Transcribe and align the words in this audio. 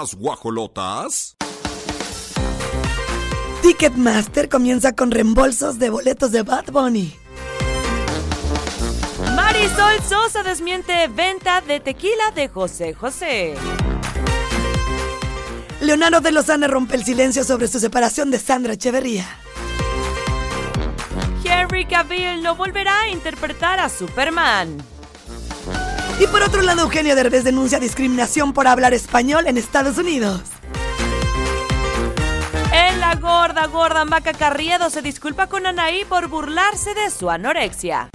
Las 0.00 0.14
guajolotas. 0.14 1.36
Ticketmaster 3.62 4.48
comienza 4.48 4.92
con 4.94 5.10
reembolsos 5.10 5.80
de 5.80 5.90
boletos 5.90 6.30
de 6.30 6.42
Bad 6.42 6.66
Bunny. 6.70 7.16
Marisol 9.34 10.00
Sosa 10.08 10.44
desmiente 10.44 11.08
venta 11.08 11.62
de 11.62 11.80
tequila 11.80 12.30
de 12.32 12.46
José 12.46 12.94
José. 12.94 13.56
Leonardo 15.80 16.20
de 16.20 16.30
Lozane 16.30 16.68
rompe 16.68 16.94
el 16.94 17.04
silencio 17.04 17.42
sobre 17.42 17.66
su 17.66 17.80
separación 17.80 18.30
de 18.30 18.38
Sandra 18.38 18.74
Echeverría. 18.74 19.26
Henry 21.42 21.86
Cavill 21.86 22.40
no 22.40 22.54
volverá 22.54 23.00
a 23.00 23.08
interpretar 23.08 23.80
a 23.80 23.88
Superman. 23.88 24.78
Y 26.20 26.26
por 26.26 26.42
otro 26.42 26.62
lado, 26.62 26.82
Eugenio 26.82 27.14
Derbez 27.14 27.44
denuncia 27.44 27.78
discriminación 27.78 28.52
por 28.52 28.66
hablar 28.66 28.92
español 28.92 29.46
en 29.46 29.56
Estados 29.56 29.98
Unidos. 29.98 30.42
En 32.72 32.98
la 32.98 33.14
gorda, 33.14 33.66
gorda 33.66 34.04
Maca 34.04 34.32
Carriedo 34.32 34.90
se 34.90 35.00
disculpa 35.00 35.46
con 35.46 35.64
Anaí 35.64 36.04
por 36.06 36.26
burlarse 36.26 36.92
de 36.94 37.10
su 37.10 37.30
anorexia. 37.30 38.10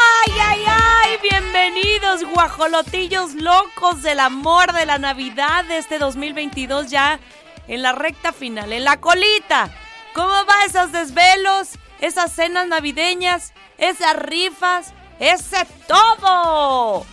¡Ay, 0.00 0.32
ay, 0.40 0.64
ay! 0.66 1.18
Bienvenidos, 1.22 2.24
guajolotillos 2.24 3.34
locos 3.34 4.02
del 4.02 4.18
amor 4.18 4.72
de 4.72 4.84
la 4.84 4.98
Navidad 4.98 5.64
de 5.66 5.78
este 5.78 6.00
2022 6.00 6.90
ya 6.90 7.20
en 7.68 7.82
la 7.82 7.92
recta 7.92 8.32
final, 8.32 8.72
en 8.72 8.82
la 8.82 8.96
colita. 8.96 9.70
¿Cómo 10.12 10.28
va 10.28 10.64
esos 10.66 10.90
desvelos, 10.90 11.78
esas 12.00 12.32
cenas 12.32 12.66
navideñas, 12.66 13.52
esas 13.78 14.16
rifas, 14.16 14.92
ese 15.20 15.66
todo? 15.86 17.06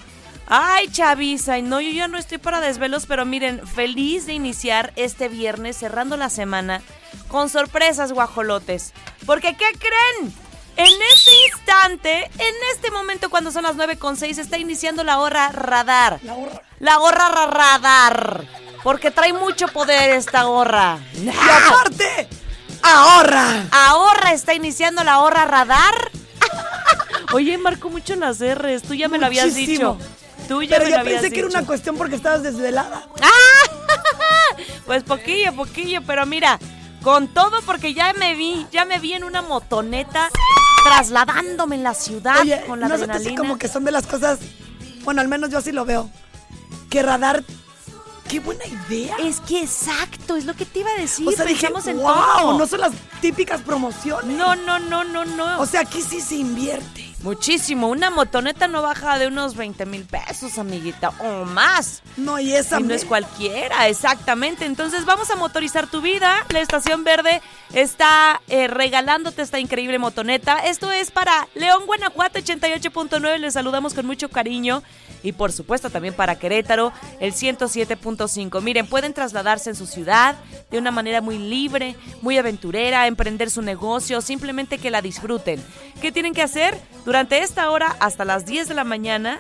Ay, 0.48 0.90
chaviza, 0.90 1.58
y 1.58 1.64
no, 1.64 1.82
yo 1.82 1.90
ya 1.90 2.08
no 2.08 2.18
estoy 2.20 2.38
para 2.38 2.62
desvelos, 2.62 3.06
pero 3.08 3.26
miren, 3.26 3.66
feliz 3.68 4.28
de 4.28 4.34
iniciar 4.34 4.94
este 4.96 5.28
viernes 5.28 5.76
cerrando 5.78 6.18
la 6.18 6.30
semana 6.30 6.82
con 7.30 7.50
sorpresas 7.50 8.12
guajolotes. 8.12 8.94
Porque, 9.26 9.56
¿qué 9.58 9.66
creen? 9.80 10.34
En 10.78 10.86
este 11.14 11.32
instante, 11.52 12.26
en 12.38 12.54
este 12.76 12.92
momento 12.92 13.30
cuando 13.30 13.50
son 13.52 13.64
las 13.64 13.76
9 13.76 13.98
con 13.98 14.18
6, 14.18 14.38
está 14.38 14.58
iniciando 14.58 15.04
la 15.04 15.20
hora 15.20 15.50
radar. 15.50 16.20
La 16.22 16.34
gorra. 16.34 16.62
La 16.80 16.98
ra- 17.12 17.48
radar. 17.48 18.46
Porque 18.84 19.10
trae 19.10 19.34
mucho 19.34 19.68
poder 19.70 20.12
esta 20.12 20.44
gorra. 20.44 21.00
Y 21.16 21.28
aparte, 21.30 22.28
ahorra. 22.84 23.66
Ahorra 23.72 24.34
está 24.34 24.54
iniciando 24.54 25.04
la 25.04 25.20
hora 25.20 25.46
radar. 25.46 25.96
Oye, 27.36 27.58
marco 27.58 27.90
mucho 27.90 28.16
las 28.16 28.40
R's. 28.40 28.84
Tú 28.84 28.94
ya 28.94 29.10
me 29.10 29.18
lo 29.18 29.26
habías 29.26 29.54
dicho. 29.54 29.98
Tú 30.48 30.64
ya 30.64 30.78
Pero 30.78 30.86
me 30.86 30.90
yo 30.92 30.96
lo 30.96 31.02
habías 31.02 31.22
pensé 31.22 31.34
que 31.34 31.40
era 31.40 31.48
dicho. 31.50 31.58
una 31.60 31.68
cuestión 31.68 31.98
porque 31.98 32.16
estabas 32.16 32.44
desvelada. 32.44 33.08
Pues 34.86 35.04
poquillo, 35.04 35.54
poquillo, 35.54 36.02
pero 36.06 36.26
mira, 36.26 36.60
con 37.02 37.28
todo 37.28 37.62
porque 37.66 37.94
ya 37.94 38.14
me 38.14 38.36
vi, 38.36 38.66
ya 38.72 38.86
me 38.86 39.00
vi 39.00 39.14
en 39.14 39.24
una 39.24 39.42
motoneta 39.42 40.30
trasladándome 40.86 41.76
en 41.76 41.84
la 41.84 41.94
ciudad 41.94 42.40
Oye, 42.42 42.62
con 42.68 42.80
la 42.80 42.88
no 42.88 42.94
adrenalina. 42.94 43.36
como 43.36 43.58
que 43.58 43.68
son 43.68 43.84
de 43.84 43.92
las 43.92 44.06
cosas, 44.06 44.40
bueno, 45.04 45.22
al 45.22 45.28
menos 45.28 45.50
yo 45.50 45.58
así 45.58 45.72
lo 45.72 45.84
veo. 45.86 46.10
Que 46.90 47.02
radar, 47.02 47.44
qué 48.30 48.40
buena 48.40 48.64
idea. 48.66 49.16
Es 49.18 49.40
que 49.42 49.64
exacto, 49.64 50.36
es 50.36 50.46
lo 50.46 50.54
que 50.54 50.66
te 50.66 50.80
iba 50.80 50.92
a 50.92 51.02
decir. 51.02 51.28
o 51.28 51.32
sea, 51.32 51.46
dije, 51.46 51.68
pensamos 51.68 51.88
en 51.88 51.98
wow, 51.98 52.14
todo. 52.40 52.58
no 52.60 52.68
son 52.68 52.82
las 52.82 52.92
típicas 53.22 53.62
promociones. 53.62 54.38
no, 54.38 54.56
no, 54.56 54.78
no, 54.80 55.04
no, 55.04 55.26
no. 55.26 55.60
O 55.60 55.66
sea, 55.66 55.82
aquí 55.82 56.02
sí 56.02 56.22
se 56.22 56.36
invierte. 56.36 57.15
Muchísimo. 57.26 57.90
Una 57.90 58.12
motoneta 58.12 58.68
no 58.68 58.84
baja 58.84 59.18
de 59.18 59.26
unos 59.26 59.56
20 59.56 59.88
mil 59.88 60.06
pesos, 60.06 60.60
amiguita, 60.60 61.10
o 61.20 61.44
más. 61.44 62.04
No, 62.18 62.40
y 62.40 62.54
esa 62.54 62.78
Y 62.80 62.84
no 62.84 62.90
me- 62.90 62.94
es 62.96 63.04
cualquiera, 63.04 63.88
exactamente. 63.88 64.64
Entonces 64.66 65.06
vamos 65.06 65.32
a 65.32 65.36
motorizar 65.36 65.88
tu 65.88 66.02
vida. 66.02 66.46
La 66.50 66.60
Estación 66.62 67.04
Verde 67.04 67.42
está 67.74 68.42
eh, 68.48 68.68
regalándote 68.68 69.42
esta 69.42 69.60
increíble 69.60 69.98
motoneta. 69.98 70.60
Esto 70.60 70.92
es 70.92 71.10
para 71.10 71.48
León, 71.56 71.88
Guanajuato 71.88 72.38
88.9. 72.38 73.40
Les 73.40 73.56
saludamos 73.56 73.96
con 73.96 74.06
mucho 74.06 74.30
cariño. 74.30 74.84
Y 75.24 75.32
por 75.32 75.52
supuesto 75.52 75.90
también 75.90 76.14
para 76.14 76.36
Querétaro, 76.38 76.94
el 77.20 77.34
107.5. 77.34 78.62
Miren, 78.62 78.86
pueden 78.86 79.12
trasladarse 79.12 79.72
en 79.72 79.76
su 79.76 79.88
ciudad 79.88 80.36
de 80.70 80.78
una 80.78 80.92
manera 80.92 81.20
muy 81.22 81.40
libre, 81.40 81.96
muy 82.22 82.38
aventurera, 82.38 83.08
emprender 83.08 83.50
su 83.50 83.64
negocio, 83.64 84.22
simplemente 84.22 84.78
que 84.78 84.92
la 84.92 85.02
disfruten. 85.02 85.66
¿Qué 86.00 86.12
tienen 86.12 86.36
que 86.36 86.44
hacer? 86.44 86.80
Durante 87.06 87.15
esta 87.22 87.72
hora 87.72 87.96
hasta 88.00 88.26
las 88.26 88.46
10 88.46 88.68
de 88.68 88.76
la 88.76 88.84
mañana, 88.84 89.40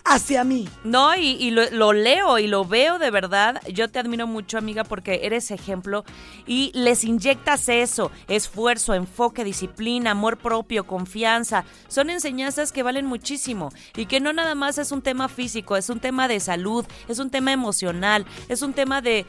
hacia 0.09 0.45
mí. 0.45 0.69
No, 0.85 1.15
y, 1.17 1.51
lo 1.51 1.93
leo 1.93 2.39
y 2.39 2.47
lo 2.47 2.65
veo 2.65 2.99
de 2.99 3.11
verdad. 3.11 3.61
Yo 3.73 3.89
te 3.89 3.99
admiro 3.99 4.27
mucho, 4.27 4.59
amiga, 4.59 4.85
porque 4.85 5.21
eres 5.25 5.51
ejemplo 5.51 6.05
y 6.47 6.71
les 6.75 7.05
inyectas 7.05 7.69
eso, 7.69 8.11
esfuerzo, 8.29 8.95
enfoque, 8.95 9.45
disciplina, 9.45 10.13
amor 10.13 10.39
propio, 10.39 10.87
confianza. 10.87 11.65
Son 11.89 12.11
enseñanzas 12.11 12.73
que 12.73 12.83
valen 12.83 13.07
muchísimo 13.07 13.71
y 13.97 14.07
que 14.07 14.21
no 14.21 14.33
nada 14.33 14.55
más 14.55 14.79
es 14.79 14.93
un 14.93 15.03
tema 15.03 15.29
físico, 15.29 15.77
es 15.77 15.91
un 15.91 16.01
tema 16.01 16.29
de 16.29 16.41
salud, 16.41 16.85
es 17.09 17.19
un 17.19 17.31
tema 17.31 17.53
emocional, 17.53 18.27
es 18.49 18.63
un 18.63 18.73
tema 18.73 19.03
de 19.03 19.27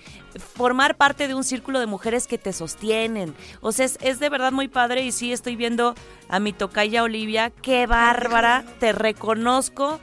formar 0.56 0.96
parte 0.96 1.28
de 1.28 1.36
un 1.36 1.44
círculo 1.44 1.80
de 1.80 1.88
mujeres 1.88 2.28
que 2.28 2.38
te 2.38 2.54
sostienen. 2.54 3.36
O 3.62 3.72
sea, 3.72 3.86
es, 3.86 3.98
es 4.02 4.20
de 4.20 4.30
verdad 4.30 4.52
muy 4.52 4.68
padre 4.68 5.04
y 5.04 5.12
sí 5.12 5.32
estoy 5.32 5.56
viendo 5.56 5.96
a 6.30 6.40
mi 6.40 6.54
tocaya 6.54 7.04
Olivia, 7.04 7.50
qué 7.50 7.88
bárbara, 7.88 8.64
te 8.80 8.92
reconozco 8.92 10.00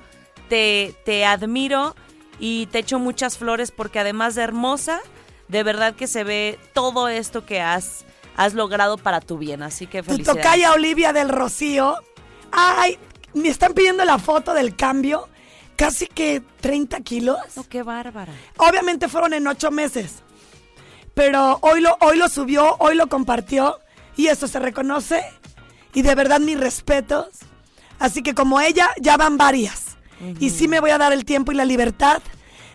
te, 0.48 0.94
te 1.04 1.24
admiro 1.24 1.94
y 2.38 2.66
te 2.66 2.80
echo 2.80 2.98
muchas 2.98 3.38
flores 3.38 3.70
porque 3.70 3.98
además 3.98 4.34
de 4.34 4.42
hermosa, 4.42 5.00
de 5.48 5.62
verdad 5.62 5.94
que 5.94 6.06
se 6.06 6.24
ve 6.24 6.58
todo 6.74 7.08
esto 7.08 7.46
que 7.46 7.60
has, 7.60 8.04
has 8.36 8.54
logrado 8.54 8.98
para 8.98 9.20
tu 9.20 9.38
bien. 9.38 9.62
Así 9.62 9.86
que 9.86 10.02
Tu 10.02 10.10
felicidades. 10.10 10.42
tocaya 10.42 10.72
Olivia 10.72 11.12
del 11.12 11.28
Rocío. 11.28 11.96
Ay, 12.52 12.98
me 13.34 13.48
están 13.48 13.74
pidiendo 13.74 14.04
la 14.04 14.18
foto 14.18 14.54
del 14.54 14.76
cambio. 14.76 15.28
Casi 15.76 16.06
que 16.06 16.42
30 16.60 17.00
kilos. 17.00 17.38
No, 17.54 17.64
qué 17.68 17.82
bárbara. 17.82 18.32
Obviamente 18.56 19.08
fueron 19.08 19.34
en 19.34 19.46
ocho 19.46 19.70
meses. 19.70 20.22
Pero 21.14 21.58
hoy 21.62 21.80
lo, 21.80 21.96
hoy 22.00 22.16
lo 22.18 22.28
subió, 22.28 22.76
hoy 22.78 22.94
lo 22.94 23.08
compartió. 23.08 23.78
Y 24.16 24.28
eso 24.28 24.48
se 24.48 24.58
reconoce. 24.58 25.22
Y 25.92 26.02
de 26.02 26.14
verdad 26.14 26.40
mis 26.40 26.58
respetos. 26.58 27.28
Así 27.98 28.22
que 28.22 28.34
como 28.34 28.60
ella, 28.60 28.90
ya 29.00 29.16
van 29.16 29.36
varias. 29.36 29.85
Y 30.40 30.50
sí 30.50 30.68
me 30.68 30.80
voy 30.80 30.90
a 30.90 30.98
dar 30.98 31.12
el 31.12 31.24
tiempo 31.24 31.52
y 31.52 31.54
la 31.54 31.64
libertad 31.64 32.22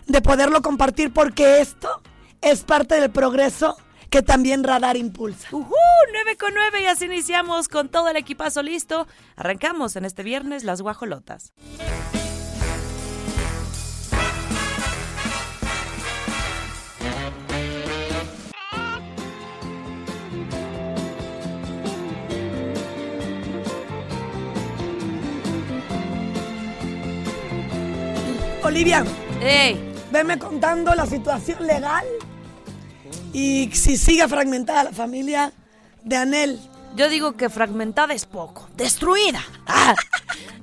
de 0.06 0.20
poderlo 0.20 0.62
compartir 0.62 1.12
porque 1.12 1.60
esto 1.60 2.02
es 2.40 2.64
parte 2.64 3.00
del 3.00 3.10
progreso 3.10 3.76
que 4.10 4.22
también 4.22 4.62
Radar 4.62 4.96
impulsa. 4.96 5.48
Ujú, 5.52 5.74
9 6.12 6.36
con 6.36 6.52
9 6.54 6.82
y 6.82 6.86
así 6.86 7.06
iniciamos 7.06 7.68
con 7.68 7.88
todo 7.88 8.08
el 8.08 8.16
equipazo 8.16 8.62
listo. 8.62 9.06
Arrancamos 9.36 9.96
en 9.96 10.04
este 10.04 10.22
viernes 10.22 10.64
las 10.64 10.82
guajolotas. 10.82 11.54
Olivia, 28.72 29.04
¡Ey! 29.42 29.78
venme 30.10 30.38
contando 30.38 30.94
la 30.94 31.04
situación 31.04 31.66
legal 31.66 32.06
y 33.34 33.68
si 33.74 33.98
sigue 33.98 34.26
fragmentada 34.26 34.84
la 34.84 34.92
familia 34.92 35.52
de 36.02 36.16
Anel. 36.16 36.58
Yo 36.96 37.10
digo 37.10 37.36
que 37.36 37.50
fragmentada 37.50 38.14
es 38.14 38.24
poco. 38.24 38.70
¡Destruida! 38.74 39.42
Ah. 39.66 39.94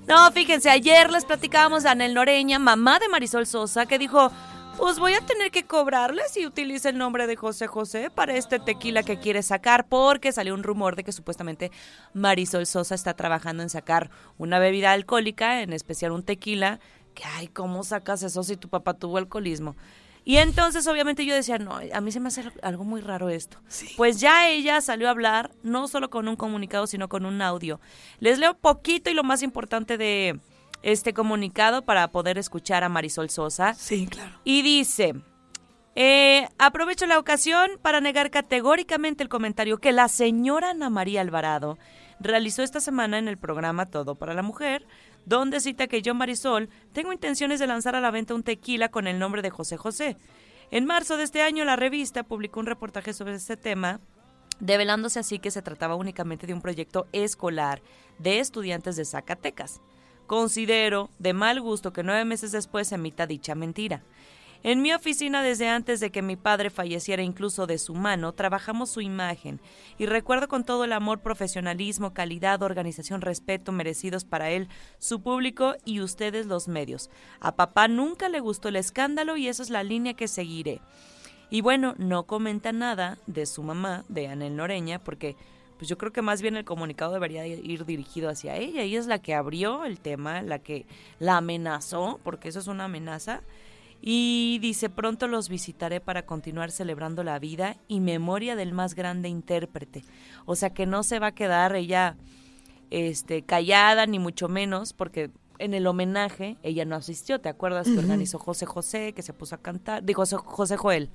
No, 0.08 0.32
fíjense, 0.32 0.72
ayer 0.72 1.12
les 1.12 1.24
platicábamos 1.24 1.86
a 1.86 1.92
Anel 1.92 2.16
Noreña, 2.16 2.58
mamá 2.58 2.98
de 2.98 3.08
Marisol 3.10 3.46
Sosa, 3.46 3.86
que 3.86 4.00
dijo, 4.00 4.32
pues 4.80 4.98
voy 4.98 5.14
a 5.14 5.24
tener 5.24 5.52
que 5.52 5.66
cobrarle 5.66 6.24
si 6.32 6.48
utiliza 6.48 6.90
el 6.90 6.98
nombre 6.98 7.28
de 7.28 7.36
José 7.36 7.68
José 7.68 8.10
para 8.10 8.36
este 8.36 8.58
tequila 8.60 9.04
que 9.04 9.20
quiere 9.20 9.44
sacar, 9.44 9.88
porque 9.88 10.32
salió 10.32 10.56
un 10.56 10.64
rumor 10.64 10.96
de 10.96 11.04
que 11.04 11.12
supuestamente 11.12 11.70
Marisol 12.14 12.66
Sosa 12.66 12.96
está 12.96 13.14
trabajando 13.14 13.62
en 13.62 13.70
sacar 13.70 14.10
una 14.40 14.58
bebida 14.58 14.94
alcohólica, 14.94 15.62
en 15.62 15.74
especial 15.74 16.12
un 16.12 16.24
tequila, 16.24 16.80
que 17.20 17.26
ay, 17.26 17.48
¿cómo 17.48 17.84
sacas 17.84 18.24
eso 18.24 18.44
si 18.44 18.56
tu 18.56 18.70
papá 18.70 18.94
tuvo 18.94 19.18
alcoholismo? 19.18 19.76
Y 20.24 20.38
entonces 20.38 20.86
obviamente 20.88 21.26
yo 21.26 21.34
decía, 21.34 21.58
no, 21.58 21.80
a 21.94 22.02
mí 22.02 22.12
se 22.12 22.20
me 22.20 22.28
hace 22.28 22.44
algo 22.62 22.84
muy 22.84 23.02
raro 23.02 23.30
esto. 23.30 23.58
Pues 23.98 24.20
ya 24.20 24.50
ella 24.50 24.80
salió 24.82 25.08
a 25.08 25.12
hablar, 25.12 25.52
no 25.64 25.88
solo 25.88 26.10
con 26.10 26.28
un 26.28 26.36
comunicado, 26.36 26.88
sino 26.88 27.10
con 27.10 27.26
un 27.26 27.42
audio. 27.42 27.80
Les 28.20 28.38
leo 28.38 28.54
poquito 28.56 29.10
y 29.10 29.14
lo 29.14 29.24
más 29.24 29.42
importante 29.42 29.98
de 29.98 30.40
este 30.84 31.14
comunicado 31.14 31.84
para 31.84 32.10
poder 32.12 32.38
escuchar 32.38 32.84
a 32.84 32.90
Marisol 32.90 33.30
Sosa. 33.30 33.74
Sí, 33.74 34.08
claro. 34.08 34.40
Y 34.44 34.62
dice, 34.62 35.16
eh, 35.96 36.48
aprovecho 36.58 37.06
la 37.06 37.20
ocasión 37.20 37.72
para 37.82 38.00
negar 38.00 38.30
categóricamente 38.30 39.24
el 39.24 39.30
comentario 39.30 39.80
que 39.80 39.92
la 39.92 40.08
señora 40.08 40.72
Ana 40.72 40.90
María 40.90 41.22
Alvarado 41.22 41.78
realizó 42.20 42.64
esta 42.64 42.80
semana 42.80 43.18
en 43.18 43.28
el 43.28 43.38
programa 43.38 43.86
Todo 43.86 44.16
para 44.16 44.34
la 44.34 44.44
Mujer, 44.44 44.86
donde 45.26 45.60
cita 45.60 45.88
que 45.88 46.02
yo, 46.02 46.14
Marisol, 46.14 46.70
tengo 46.94 47.14
intenciones 47.14 47.60
de 47.60 47.68
lanzar 47.68 47.96
a 47.96 48.02
la 48.02 48.12
venta 48.12 48.34
un 48.34 48.44
tequila 48.44 48.90
con 48.90 49.08
el 49.08 49.20
nombre 49.20 49.42
de 49.42 49.50
José 49.50 49.78
José. 49.78 50.18
En 50.72 50.86
marzo 50.86 51.18
de 51.18 51.24
este 51.24 51.42
año, 51.42 51.66
la 51.66 51.76
revista 51.76 52.24
publicó 52.24 52.60
un 52.60 52.66
reportaje 52.66 53.14
sobre 53.14 53.36
este 53.36 53.58
tema, 53.58 54.00
develándose 54.60 55.20
así 55.20 55.40
que 55.40 55.52
se 55.52 55.62
trataba 55.62 55.96
únicamente 55.96 56.48
de 56.48 56.54
un 56.54 56.62
proyecto 56.62 57.08
escolar 57.12 57.82
de 58.18 58.40
estudiantes 58.40 58.96
de 58.96 59.06
Zacatecas. 59.06 59.82
Considero 60.28 61.10
de 61.18 61.34
mal 61.34 61.60
gusto 61.60 61.92
que 61.92 62.04
nueve 62.04 62.24
meses 62.24 62.52
después 62.52 62.88
se 62.88 62.96
emita 62.96 63.26
dicha 63.26 63.56
mentira. 63.56 64.04
En 64.62 64.82
mi 64.82 64.92
oficina 64.92 65.42
desde 65.42 65.70
antes 65.70 66.02
de 66.02 66.10
que 66.10 66.22
mi 66.22 66.36
padre 66.36 66.70
falleciera 66.70 67.24
incluso 67.24 67.66
de 67.66 67.78
su 67.78 67.96
mano, 67.96 68.34
trabajamos 68.34 68.90
su 68.90 69.00
imagen 69.00 69.62
y 69.98 70.06
recuerdo 70.06 70.50
con 70.50 70.66
todo 70.66 70.84
el 70.84 70.92
amor, 70.92 71.22
profesionalismo, 71.22 72.14
calidad, 72.14 72.62
organización, 72.62 73.22
respeto 73.22 73.72
merecidos 73.72 74.26
para 74.26 74.50
él, 74.50 74.68
su 74.98 75.22
público 75.22 75.76
y 75.86 76.02
ustedes 76.02 76.46
los 76.46 76.68
medios. 76.68 77.10
A 77.40 77.56
papá 77.56 77.88
nunca 77.88 78.28
le 78.28 78.42
gustó 78.42 78.68
el 78.68 78.76
escándalo 78.76 79.38
y 79.38 79.48
esa 79.48 79.64
es 79.64 79.70
la 79.70 79.84
línea 79.84 80.14
que 80.14 80.28
seguiré. 80.28 80.82
Y 81.50 81.62
bueno, 81.62 81.96
no 81.98 82.24
comenta 82.24 82.74
nada 82.74 83.18
de 83.28 83.46
su 83.46 83.64
mamá, 83.64 84.04
de 84.10 84.28
Anel 84.28 84.58
Noreña, 84.58 85.00
porque 85.00 85.38
pues 85.78 85.88
yo 85.88 85.98
creo 85.98 86.12
que 86.12 86.22
más 86.22 86.42
bien 86.42 86.58
el 86.58 86.66
comunicado 86.66 87.14
debería 87.14 87.48
ir 87.48 87.86
dirigido 87.86 88.30
hacia 88.30 88.58
ella. 88.58 88.82
Ella 88.82 89.00
es 89.00 89.08
la 89.08 89.20
que 89.20 89.34
abrió 89.34 89.86
el 89.86 90.02
tema, 90.02 90.42
la 90.42 90.60
que 90.60 90.86
la 91.20 91.38
amenazó, 91.38 92.20
porque 92.26 92.50
eso 92.50 92.60
es 92.60 92.68
una 92.68 92.84
amenaza. 92.84 93.42
Y 94.02 94.60
dice, 94.62 94.90
pronto 94.90 95.28
los 95.28 95.50
visitaré 95.50 96.00
para 96.00 96.26
continuar 96.26 96.72
celebrando 96.72 97.24
la 97.24 97.38
vida 97.40 97.78
y 97.88 98.00
memoria 98.00 98.56
del 98.56 98.74
más 98.74 98.96
grande 98.96 99.28
intérprete. 99.30 100.04
O 100.46 100.56
sea 100.56 100.70
que 100.70 100.86
no 100.86 101.04
se 101.04 101.20
va 101.20 101.28
a 101.28 101.36
quedar 101.36 101.76
ella 101.76 102.16
este, 102.92 103.42
callada, 103.42 104.06
ni 104.06 104.20
mucho 104.20 104.48
menos, 104.48 104.94
porque 104.94 105.32
en 105.60 105.74
el 105.74 105.86
homenaje 105.86 106.58
ella 106.64 106.86
no 106.86 106.96
asistió, 106.96 107.40
¿te 107.42 107.50
acuerdas? 107.50 107.88
Que 107.88 108.00
organizó 108.00 108.40
José 108.40 108.66
José, 108.66 109.14
que 109.14 109.22
se 109.22 109.34
puso 109.34 109.56
a 109.56 109.58
cantar, 109.58 110.04
digo 110.04 110.24
José 110.26 110.78
Joel. 110.78 111.10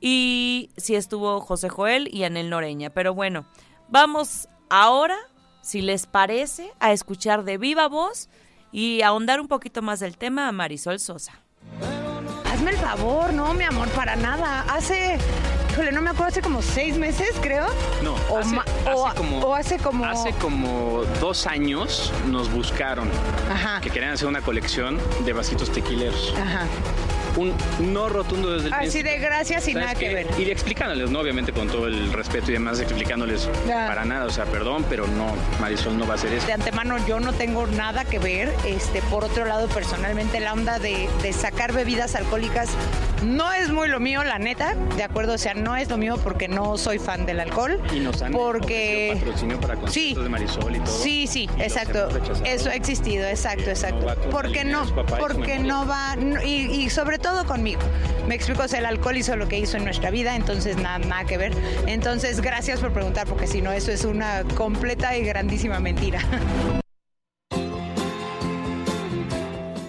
Y 0.00 0.70
sí 0.76 0.96
estuvo 0.96 1.40
José 1.40 1.68
Joel 1.68 2.12
y 2.12 2.24
Anel 2.24 2.50
Noreña. 2.50 2.90
Pero 2.90 3.14
bueno, 3.14 3.46
vamos 3.88 4.48
ahora, 4.68 5.16
si 5.60 5.80
les 5.80 6.06
parece, 6.06 6.72
a 6.80 6.92
escuchar 6.92 7.44
de 7.44 7.56
viva 7.56 7.86
voz 7.86 8.28
y 8.72 9.02
ahondar 9.02 9.40
un 9.40 9.46
poquito 9.46 9.80
más 9.82 10.00
del 10.00 10.16
tema 10.16 10.48
a 10.48 10.52
Marisol 10.52 10.98
Sosa. 10.98 11.42
Hazme 12.50 12.70
el 12.72 12.76
favor, 12.76 13.32
no, 13.32 13.54
mi 13.54 13.64
amor, 13.64 13.88
para 13.88 14.14
nada. 14.16 14.64
Hace, 14.68 15.18
híjole, 15.72 15.92
no 15.92 16.02
me 16.02 16.10
acuerdo, 16.10 16.28
hace 16.30 16.42
como 16.42 16.62
seis 16.62 16.96
meses, 16.96 17.30
creo. 17.40 17.66
No, 18.02 18.14
O, 18.30 18.38
hace, 18.38 18.56
hace 18.86 18.92
o- 19.00 19.14
como, 19.14 19.38
o 19.40 19.54
hace 19.54 19.78
como- 19.78 20.04
hace 20.04 20.32
como 20.32 21.02
dos 21.20 21.46
años 21.46 22.12
nos 22.30 22.50
buscaron 22.50 23.08
Ajá. 23.50 23.80
que 23.80 23.90
querían 23.90 24.12
hacer 24.12 24.28
una 24.28 24.40
colección 24.40 24.98
de 25.24 25.32
vasitos 25.32 25.70
tequileros. 25.72 26.34
Ajá. 26.40 26.66
Un 27.34 27.54
no 27.92 28.10
rotundo 28.10 28.52
desde 28.52 28.66
el 28.68 28.74
Así 28.74 29.02
de 29.02 29.16
gracias 29.18 29.66
y 29.66 29.72
¿Sabes 29.72 29.86
nada 29.86 29.98
que 29.98 30.12
ver. 30.12 30.26
Y 30.38 30.50
explicándoles, 30.50 31.08
¿no? 31.10 31.20
Obviamente 31.20 31.50
con 31.54 31.66
todo 31.66 31.86
el 31.86 32.12
respeto 32.12 32.50
y 32.50 32.52
demás, 32.52 32.78
explicándoles 32.78 33.48
Ya. 33.66 33.86
para 33.86 34.04
nada, 34.04 34.26
o 34.26 34.30
sea, 34.30 34.44
perdón, 34.44 34.84
pero 34.90 35.06
no, 35.06 35.28
Marisol 35.58 35.96
no 35.96 36.06
va 36.06 36.12
a 36.12 36.16
hacer 36.16 36.30
eso. 36.34 36.46
De 36.46 36.52
antemano 36.52 36.98
yo 37.06 37.20
no 37.20 37.32
tengo 37.32 37.66
nada 37.66 38.04
que 38.04 38.18
ver. 38.18 38.52
Este, 38.66 39.00
por 39.00 39.24
otro 39.24 39.46
lado, 39.46 39.66
personalmente 39.68 40.40
la 40.40 40.52
onda 40.52 40.78
de, 40.78 41.08
de 41.22 41.32
sacar 41.32 41.72
bebidas 41.72 42.16
alcohólicas 42.16 42.68
no 43.24 43.50
es 43.54 43.70
muy 43.70 43.88
lo 43.88 43.98
mío, 43.98 44.22
la 44.24 44.38
neta. 44.38 44.74
De 44.98 45.02
acuerdo, 45.04 45.32
o 45.32 45.38
sea, 45.38 45.54
no 45.54 45.74
es 45.74 45.88
lo 45.88 45.96
mío 45.96 46.18
porque 46.22 46.48
no 46.48 46.76
soy 46.76 46.98
fan 46.98 47.24
del 47.24 47.40
alcohol. 47.40 47.80
Y 47.94 48.00
nos 48.00 48.20
han 48.20 48.32
porque 48.32 48.71
ofrecido 48.72 49.18
patrocinio 49.20 49.60
para 49.60 49.74
conciertos 49.76 49.92
Sí. 49.94 50.22
de 50.22 50.28
Marisol 50.28 50.76
y 50.76 50.78
todo. 50.80 50.98
Sí, 50.98 51.26
sí, 51.26 51.48
y 51.58 51.62
exacto. 51.62 52.08
Eso 52.44 52.70
ha 52.70 52.74
existido, 52.74 53.26
exacto, 53.26 53.64
Que 53.64 53.70
exacto. 53.70 54.06
no 54.06 54.30
porque 54.30 54.64
no, 54.64 54.84
porque 55.18 55.58
no 55.58 55.86
va, 55.86 56.16
no- 56.16 56.42
y, 56.42 56.66
y 56.84 56.90
sobre 56.90 57.18
todo 57.18 57.44
conmigo. 57.46 57.80
Me 58.28 58.34
explico, 58.34 58.62
o 58.62 58.68
sea, 58.68 58.78
el 58.78 58.86
alcohol 58.86 59.16
hizo 59.16 59.36
lo 59.36 59.48
que 59.48 59.58
hizo 59.58 59.76
en 59.76 59.84
nuestra 59.84 60.10
vida, 60.10 60.36
entonces 60.36 60.76
nada, 60.76 60.98
nada 60.98 61.24
que 61.24 61.36
ver. 61.38 61.52
Entonces, 61.86 62.40
gracias 62.40 62.80
por 62.80 62.92
preguntar, 62.92 63.26
porque 63.26 63.46
si 63.46 63.60
no, 63.62 63.72
eso 63.72 63.90
es 63.92 64.04
una 64.04 64.44
completa 64.56 65.16
y 65.16 65.24
grandísima 65.24 65.80
mentira. 65.80 66.20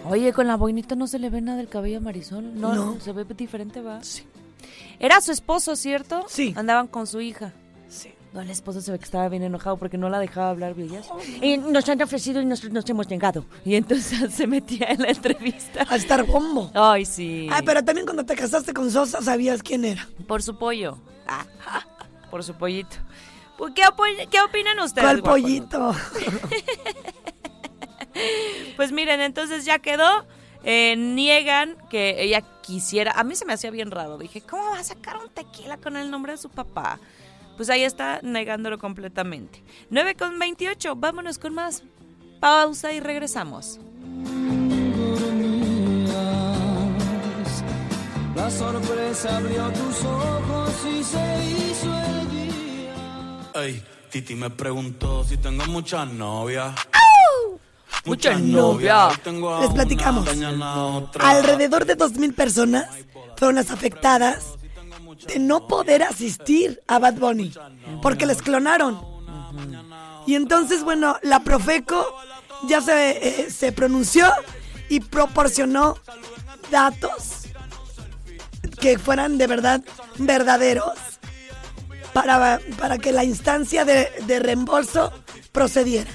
Oye, 0.06 0.32
con 0.34 0.48
la 0.48 0.58
boinita 0.58 0.96
no 0.96 1.08
se 1.08 1.18
le 1.18 1.30
ve 1.30 1.42
nada 1.42 1.58
del 1.58 1.70
cabello 1.70 1.98
a 1.98 2.02
Marisol. 2.02 2.60
No, 2.60 2.74
No. 2.76 3.00
se 3.00 3.12
ve 3.14 3.24
diferente, 3.26 3.82
va. 3.82 4.04
Sí. 4.04 4.24
Era 5.00 5.20
su 5.22 5.32
esposo, 5.32 5.76
¿cierto? 5.76 6.26
Sí. 6.30 6.54
Andaban 6.56 6.88
con 6.88 7.08
su 7.08 7.20
hija. 7.20 7.52
Sí. 7.90 8.14
No, 8.34 8.42
el 8.42 8.50
esposo 8.50 8.82
se 8.82 8.92
ve 8.92 8.98
que 8.98 9.06
estaba 9.06 9.30
bien 9.30 9.44
enojado 9.44 9.78
porque 9.78 9.98
no 9.98 10.10
la 10.10 10.18
dejaba 10.20 10.50
hablar 10.50 10.74
bellas. 10.74 11.08
Y 11.40 11.58
nos 11.58 11.88
han 11.88 12.02
ofrecido 12.02 12.42
y 12.42 12.46
nosotros 12.46 12.74
nos 12.74 12.90
hemos 12.90 13.08
negado. 13.08 13.46
Y 13.64 13.76
entonces 13.76 14.34
se 14.34 14.48
metía 14.48 14.88
en 14.88 15.04
la 15.04 15.10
entrevista. 15.10 15.86
A 15.88 15.96
estar 15.96 16.26
bombo. 16.26 16.72
Ay, 16.74 17.06
sí. 17.06 17.48
Ay, 17.52 17.62
pero 17.64 17.84
también 17.86 18.08
cuando 18.08 18.26
te 18.26 18.36
casaste 18.36 18.74
con 18.74 18.90
Sosa 18.90 19.22
sabías 19.22 19.62
quién 19.62 19.86
era. 19.86 20.08
Por 20.28 20.42
su 20.42 20.58
pollo. 20.58 20.98
Ah, 21.28 21.46
por 22.32 22.44
su 22.44 22.56
pollito. 22.56 22.98
Pues, 23.58 23.74
¿Qué, 23.76 23.84
qué 24.32 24.42
opinan 24.42 24.80
ustedes? 24.80 25.08
¿Cuál 25.08 25.22
pollito? 25.22 25.96
Pues 28.76 28.92
miren, 28.92 29.22
entonces 29.22 29.66
ya 29.66 29.80
quedó. 29.80 30.26
Eh, 30.64 30.96
niegan 30.96 31.76
que 31.90 32.22
ella 32.22 32.42
quisiera. 32.62 33.12
A 33.12 33.24
mí 33.24 33.36
se 33.36 33.44
me 33.46 33.54
hacía 33.54 33.72
bien 33.72 33.92
raro. 33.92 34.18
Dije, 34.18 34.42
¿cómo 34.42 34.64
va 34.70 34.80
a 34.80 34.84
sacar 34.84 35.18
un 35.18 35.30
tequila 35.30 35.78
con 35.78 35.98
el 35.98 36.10
nombre 36.10 36.34
de 36.34 36.38
su 36.38 36.50
papá? 36.50 37.00
Pues 37.56 37.70
ahí 37.70 37.84
está 37.84 38.20
negándolo 38.24 38.80
completamente. 38.80 39.64
9 39.90 40.16
con 40.16 40.40
28. 40.40 40.96
Vámonos 40.96 41.38
con 41.38 41.54
más. 41.54 41.84
Pausa 42.40 42.92
y 42.94 43.00
regresamos. 43.00 43.80
La 48.36 48.50
sorpresa 48.50 49.38
abrió 49.38 49.70
tus 49.70 50.04
ojos 50.04 50.72
y 50.86 51.04
se 51.04 51.46
hizo 51.46 51.96
el 51.96 52.32
día. 52.32 53.52
Ey, 53.56 53.84
Titi 54.10 54.36
me 54.36 54.50
preguntó 54.50 55.24
si 55.24 55.38
tengo 55.38 55.66
muchas 55.68 56.12
novias. 56.12 56.76
Muchas 58.06 58.42
novias. 58.42 59.20
Tengo 59.22 59.56
a 59.56 59.62
Les 59.62 59.70
platicamos. 59.70 60.28
Alrededor 61.20 61.86
de 61.86 61.98
2.000 61.98 62.36
personas 62.36 62.90
fueron 63.38 63.56
las 63.56 63.72
afectadas 63.72 64.56
de 65.28 65.40
no 65.40 65.68
poder 65.68 66.04
asistir 66.04 66.82
a 66.88 67.00
Bad 67.00 67.16
Bunny 67.16 67.54
porque 68.02 68.26
les 68.26 68.42
clonaron. 68.42 69.00
Y 70.26 70.36
entonces, 70.36 70.84
bueno, 70.84 71.18
la 71.22 71.42
Profeco 71.42 72.16
ya 72.68 72.82
se, 72.82 73.12
eh, 73.12 73.52
se 73.52 73.72
pronunció 73.72 74.32
y 74.90 75.00
proporcionó 75.00 75.98
datos 76.72 77.48
que 78.80 78.98
fueran 78.98 79.38
de 79.38 79.48
verdad 79.48 79.84
verdaderos 80.18 80.94
para, 82.14 82.60
para 82.78 82.98
que 82.98 83.12
la 83.12 83.24
instancia 83.24 83.86
de, 83.86 84.10
de 84.26 84.40
reembolso 84.40 85.12
procediera. 85.52 86.10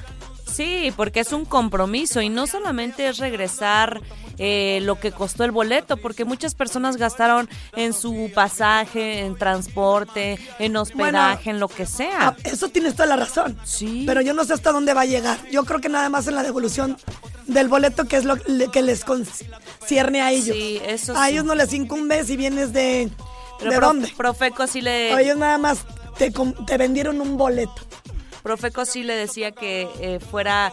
Sí, 0.50 0.92
porque 0.96 1.20
es 1.20 1.32
un 1.32 1.44
compromiso 1.44 2.20
y 2.20 2.28
no 2.28 2.46
solamente 2.46 3.08
es 3.08 3.18
regresar 3.18 4.00
eh, 4.38 4.78
lo 4.82 4.98
que 5.00 5.12
costó 5.12 5.44
el 5.44 5.50
boleto, 5.50 5.96
porque 5.96 6.24
muchas 6.24 6.54
personas 6.54 6.96
gastaron 6.96 7.48
en 7.76 7.92
su 7.92 8.30
pasaje, 8.34 9.20
en 9.20 9.36
transporte, 9.36 10.38
en 10.58 10.76
hospedaje, 10.76 11.50
en 11.50 11.60
lo 11.60 11.68
que 11.68 11.86
sea. 11.86 12.28
Ah, 12.28 12.36
eso 12.44 12.68
tienes 12.68 12.94
toda 12.94 13.06
la 13.06 13.16
razón. 13.16 13.58
Sí. 13.64 14.04
Pero 14.06 14.20
yo 14.20 14.34
no 14.34 14.44
sé 14.44 14.54
hasta 14.54 14.72
dónde 14.72 14.94
va 14.94 15.02
a 15.02 15.06
llegar. 15.06 15.38
Yo 15.50 15.64
creo 15.64 15.80
que 15.80 15.88
nada 15.88 16.08
más 16.08 16.26
en 16.28 16.34
la 16.34 16.42
devolución 16.42 16.96
del 17.46 17.68
boleto, 17.68 18.04
que 18.06 18.16
es 18.16 18.24
lo 18.24 18.36
que 18.36 18.82
les 18.82 19.04
con- 19.04 19.26
cierne 19.86 20.20
a 20.20 20.30
ellos. 20.30 20.56
Sí, 20.56 20.80
eso 20.84 21.16
A 21.16 21.26
sí. 21.26 21.32
ellos 21.32 21.44
no 21.44 21.54
les 21.54 21.72
incumbe 21.72 22.24
si 22.24 22.36
vienes 22.36 22.72
de... 22.72 23.10
Pero 23.58 23.70
¿De 23.72 23.80
dónde? 23.80 24.12
Profeco 24.16 24.66
sí 24.68 24.80
le... 24.80 25.12
A 25.12 25.20
ellos 25.20 25.36
nada 25.36 25.58
más 25.58 25.84
te 26.16 26.76
vendieron 26.78 27.20
un 27.20 27.36
boleto. 27.36 27.72
Profeco 28.42 28.84
sí 28.84 29.02
le 29.02 29.14
decía 29.16 29.50
que 29.52 29.88
eh, 30.00 30.20
fuera 30.20 30.72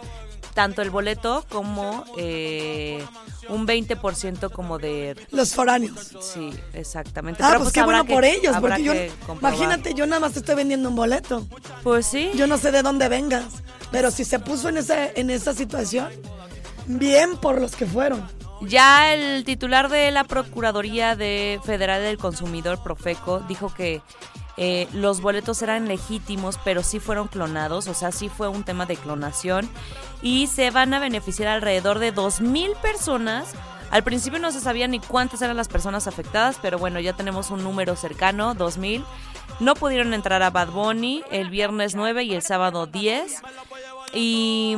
tanto 0.56 0.82
el 0.82 0.90
boleto 0.90 1.46
como 1.50 2.06
eh, 2.18 3.06
un 3.50 3.68
20% 3.68 4.50
como 4.52 4.80
de... 4.80 5.16
Los 5.30 5.54
foráneos. 5.54 6.14
Sí, 6.22 6.50
exactamente. 6.74 7.44
Ah, 7.44 7.50
Pero, 7.50 7.60
pues 7.62 7.74
qué 7.74 7.82
habrá 7.82 7.98
bueno 8.02 8.08
que- 8.08 8.14
por 8.16 8.26
ellos, 8.26 8.56
porque 8.60 8.82
yo, 8.84 8.94
imagínate, 9.34 9.94
yo 9.94 10.08
nada 10.08 10.22
más 10.22 10.32
te 10.34 10.40
estoy 10.40 10.56
vendiendo 10.56 10.90
un 10.90 10.96
boleto. 10.96 11.46
Pues 11.84 12.08
sí. 12.08 12.32
Yo 12.36 12.48
no 12.48 12.58
sé 12.58 12.72
de 12.72 12.82
dónde 12.82 13.10
vengas, 13.10 13.46
pero 13.92 14.10
si 14.10 14.24
se 14.26 14.40
puso 14.40 14.70
en 14.70 14.78
esa, 14.78 15.06
en 15.12 15.30
esa 15.30 15.54
situación, 15.54 16.08
bien 16.88 17.38
por 17.38 17.60
los 17.62 17.76
que 17.76 17.86
fueron. 17.86 18.26
Ya 18.62 19.14
el 19.14 19.44
titular 19.44 19.90
de 19.90 20.10
la 20.12 20.24
Procuraduría 20.24 21.18
de 21.18 21.60
Federal 21.66 22.02
del 22.02 22.18
Consumidor, 22.18 22.82
Profeco, 22.82 23.42
dijo 23.50 23.74
que 23.74 24.02
eh, 24.58 24.88
los 24.94 25.22
boletos 25.22 25.62
eran 25.62 25.88
legítimos, 25.88 26.60
pero 26.64 26.82
sí 26.82 27.00
fueron 27.00 27.28
clonados, 27.28 27.88
o 27.88 27.94
sea, 27.94 28.12
sí 28.12 28.30
fue 28.30 28.48
un 28.48 28.64
tema 28.64 28.86
de 28.86 28.96
clonación 28.96 29.70
y 30.22 30.48
se 30.48 30.72
van 30.72 30.94
a 30.94 31.00
beneficiar 31.00 31.50
alrededor 31.50 32.00
de 32.00 32.14
2.000 32.14 32.76
personas. 32.78 33.54
Al 33.92 34.04
principio 34.04 34.40
no 34.40 34.52
se 34.52 34.62
sabía 34.62 34.88
ni 34.88 35.00
cuántas 35.00 35.42
eran 35.42 35.58
las 35.58 35.68
personas 35.68 36.08
afectadas, 36.08 36.58
pero 36.62 36.80
bueno, 36.80 37.00
ya 37.00 37.14
tenemos 37.14 37.52
un 37.52 37.64
número 37.64 37.96
cercano, 37.96 38.56
2.000. 38.56 39.04
No 39.60 39.76
pudieron 39.76 40.14
entrar 40.14 40.42
a 40.42 40.50
Bad 40.50 40.70
Bunny 40.70 41.24
el 41.32 41.50
viernes 41.50 41.96
9 41.96 42.24
y 42.24 42.34
el 42.34 42.42
sábado 42.42 42.88
10. 42.88 43.42
Y, 44.18 44.78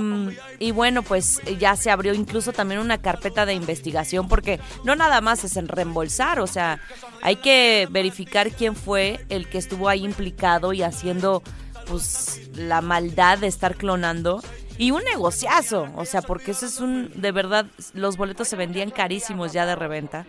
y 0.58 0.72
bueno, 0.72 1.04
pues 1.04 1.40
ya 1.60 1.76
se 1.76 1.92
abrió 1.92 2.16
incluso 2.16 2.54
también 2.54 2.82
una 2.82 2.98
carpeta 2.98 3.46
de 3.46 3.54
investigación 3.54 4.28
porque 4.28 4.60
no 4.84 4.96
nada 4.96 5.22
más 5.22 5.44
es 5.44 5.58
en 5.58 5.68
reembolsar, 5.68 6.40
o 6.40 6.48
sea, 6.48 6.80
hay 7.22 7.36
que 7.36 7.88
verificar 7.92 8.50
quién 8.52 8.76
fue 8.76 9.24
el 9.30 9.48
que 9.48 9.60
estuvo 9.60 9.90
ahí 9.90 10.04
implicado 10.04 10.74
y 10.74 10.82
haciendo 10.82 11.44
pues 11.88 12.42
la 12.56 12.82
maldad 12.82 13.38
de 13.38 13.48
estar 13.48 13.76
clonando 13.76 14.42
y 14.78 14.92
un 14.92 15.04
negociazo, 15.04 15.88
o 15.96 16.06
sea, 16.06 16.22
porque 16.22 16.52
eso 16.52 16.66
es 16.66 16.80
un 16.80 17.12
de 17.16 17.32
verdad 17.32 17.66
los 17.94 18.18
boletos 18.18 18.48
se 18.48 18.56
vendían 18.56 18.92
carísimos 18.92 19.54
ya 19.54 19.66
de 19.66 19.76
reventa. 19.76 20.26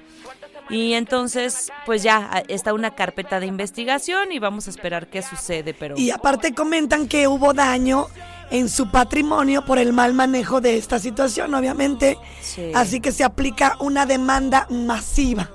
Y 0.71 0.93
entonces, 0.95 1.73
pues 1.87 2.03
ya 2.03 2.29
ah, 2.31 2.43
está 2.49 2.75
una 2.75 2.95
carpeta 2.95 3.41
de 3.41 3.47
investigación 3.47 4.33
y 4.33 4.39
vamos 4.39 4.67
a 4.67 4.71
esperar 4.71 5.07
qué 5.07 5.23
sucede, 5.23 5.73
pero 5.73 5.97
Y 5.99 6.11
aparte 6.11 6.55
comentan 6.55 7.09
que 7.09 7.27
hubo 7.27 7.55
daño 7.55 8.07
en 8.51 8.69
su 8.69 8.91
patrimonio 8.91 9.65
por 9.65 9.79
el 9.79 9.93
mal 9.93 10.15
manejo 10.15 10.61
de 10.61 10.77
esta 10.77 10.99
situación, 10.99 11.55
obviamente. 11.55 12.19
Sí. 12.41 12.73
Así 12.75 13.01
que 13.01 13.13
se 13.13 13.25
aplica 13.25 13.77
una 13.81 14.07
demanda 14.07 14.67
masiva. 14.71 15.51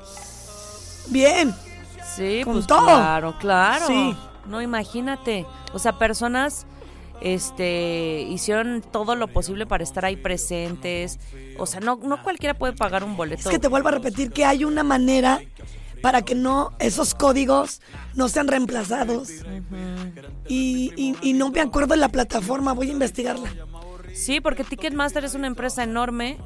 Bien. 1.08 1.54
Sí, 2.16 2.42
Con 2.44 2.54
pues 2.54 2.68
todo. 2.68 2.86
claro, 2.86 3.36
claro. 3.40 3.88
Sí. 3.88 4.16
No, 4.48 4.62
imagínate. 4.62 5.46
O 5.74 5.80
sea, 5.80 5.98
personas 5.98 6.66
este 7.22 8.28
hicieron 8.30 8.82
todo 8.82 9.16
lo 9.16 9.28
posible 9.28 9.66
para 9.66 9.84
estar 9.84 10.06
ahí 10.06 10.18
presentes. 10.18 11.20
O 11.58 11.66
sea, 11.66 11.80
no, 11.80 11.98
no 12.04 12.22
cualquiera 12.22 12.54
puede 12.54 12.74
pagar 12.74 13.04
un 13.04 13.16
boleto. 13.16 13.42
Es 13.44 13.48
que 13.48 13.60
te 13.60 13.68
vuelvo 13.68 13.88
a 13.88 13.92
repetir 13.92 14.32
que 14.32 14.46
hay 14.46 14.66
una 14.66 14.84
manera 14.84 15.42
para 16.04 16.22
que 16.22 16.36
no 16.36 16.74
esos 16.80 17.16
códigos 17.16 17.80
no 18.14 18.28
sean 18.28 18.50
reemplazados. 18.50 19.30
y, 20.48 20.92
y- 20.98 21.16
y 21.22 21.34
no 21.34 21.50
me 21.50 21.62
acuerdo 21.62 21.94
de 21.96 22.02
la 22.02 22.10
plataforma, 22.10 22.74
voy 22.74 22.90
a 22.90 22.92
investigarla. 22.92 23.50
Sí, 24.14 24.42
porque 24.42 24.64
Ticketmaster 24.66 25.24
es 25.24 25.34
una 25.34 25.48
empresa 25.48 25.82
enorme 25.84 26.38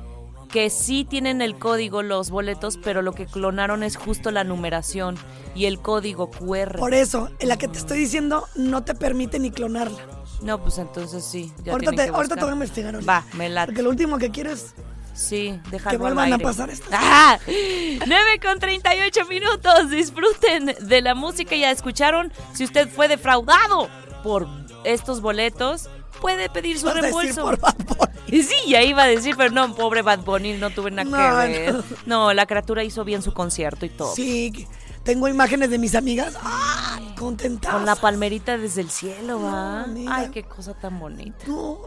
que 0.50 0.70
sí 0.70 1.04
tienen 1.10 1.42
el 1.42 1.58
código, 1.58 2.04
los 2.04 2.30
boletos, 2.30 2.78
pero 2.82 3.02
lo 3.02 3.12
que 3.14 3.26
clonaron 3.26 3.82
es 3.84 3.98
justo 3.98 4.30
la 4.32 4.44
numeración 4.44 5.18
y 5.56 5.66
el 5.66 5.80
código 5.80 6.30
QR. 6.30 6.78
Por 6.78 6.94
eso, 6.94 7.30
en 7.40 7.50
la 7.50 7.58
que 7.58 7.68
te 7.68 7.80
estoy 7.80 7.98
diciendo 7.98 8.46
no 8.56 8.84
te 8.84 8.94
permite 8.94 9.40
ni 9.40 9.50
clonarla. 9.52 9.98
No, 10.44 10.62
pues 10.62 10.78
entonces 10.78 11.26
sí. 11.26 11.52
Ya 11.66 11.72
ahorita 11.74 11.92
te, 11.92 11.98
que 12.06 12.10
ahorita 12.12 12.36
te 12.36 12.42
voy 12.42 12.52
a 12.52 12.54
investigar. 12.54 12.94
ahorita. 12.94 13.12
Va, 13.12 13.26
me 13.34 13.50
late. 13.50 13.66
Porque 13.72 13.82
lo 13.82 13.90
último 13.90 14.20
que 14.20 14.30
quiero 14.30 14.52
es 14.52 14.76
Sí, 15.18 15.60
dejarlo 15.72 15.98
que 15.98 16.02
vuelvan 16.02 16.32
a 16.32 16.36
aire. 16.36 16.44
pasar 16.44 16.70
esto. 16.70 16.88
¡Ah! 16.94 17.40
9 17.48 18.40
con 18.42 18.60
38 18.60 19.26
minutos. 19.26 19.90
Disfruten 19.90 20.76
de 20.80 21.02
la 21.02 21.16
música. 21.16 21.56
Ya 21.56 21.72
escucharon. 21.72 22.32
Si 22.54 22.64
usted 22.64 22.88
fue 22.88 23.08
defraudado 23.08 23.90
por 24.24 24.48
estos 24.84 25.22
boletos, 25.22 25.90
puede 26.22 26.50
pedir 26.50 26.78
su 26.80 26.88
a 26.90 26.94
reembolso. 26.94 27.42
por 27.42 27.60
Bad 27.60 27.76
Bunny. 27.88 28.12
Y 28.28 28.44
sí, 28.44 28.56
ya 28.68 28.84
iba 28.84 29.04
a 29.04 29.08
decir, 29.08 29.36
pero 29.38 29.52
no, 29.52 29.74
pobre 29.76 30.02
Bad 30.04 30.20
Bunny, 30.20 30.54
no 30.54 30.70
tuve 30.70 30.92
nada 30.92 31.10
No, 31.10 31.42
que 31.42 31.48
ver. 31.60 31.74
no. 31.74 31.84
No. 32.06 32.34
la 32.34 32.46
criatura 32.46 32.84
hizo 32.84 33.04
bien 33.04 33.22
su 33.24 33.34
concierto 33.34 33.86
y 33.86 33.90
todo. 33.90 34.14
Sí, 34.14 34.68
tengo 35.04 35.28
imágenes 35.28 35.70
de 35.72 35.78
mis 35.80 35.96
amigas. 35.96 36.36
¡Ay! 36.44 37.16
Contentas. 37.18 37.74
Con 37.74 37.86
la 37.86 37.96
palmerita 37.96 38.58
desde 38.58 38.82
el 38.82 38.92
cielo, 38.92 39.42
¿va? 39.42 39.86
No, 39.88 39.94
mira. 39.94 40.16
Ay, 40.16 40.30
qué 40.32 40.44
cosa 40.44 40.74
tan 40.76 41.00
bonita. 41.00 41.46
No. 41.48 41.80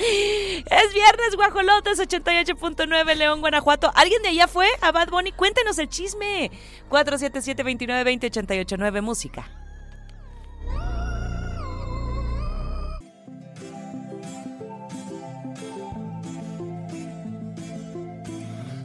Es 0.00 0.94
viernes, 0.94 1.36
guajolotes 1.36 2.00
88.9 2.00 3.14
León, 3.16 3.40
Guanajuato. 3.40 3.92
¿Alguien 3.94 4.22
de 4.22 4.30
allá 4.30 4.48
fue 4.48 4.66
a 4.80 4.92
Bad 4.92 5.10
Bunny? 5.10 5.30
Cuéntenos 5.32 5.78
el 5.78 5.90
chisme. 5.90 6.50
477-2920-889 6.88 9.02
Música. 9.02 9.46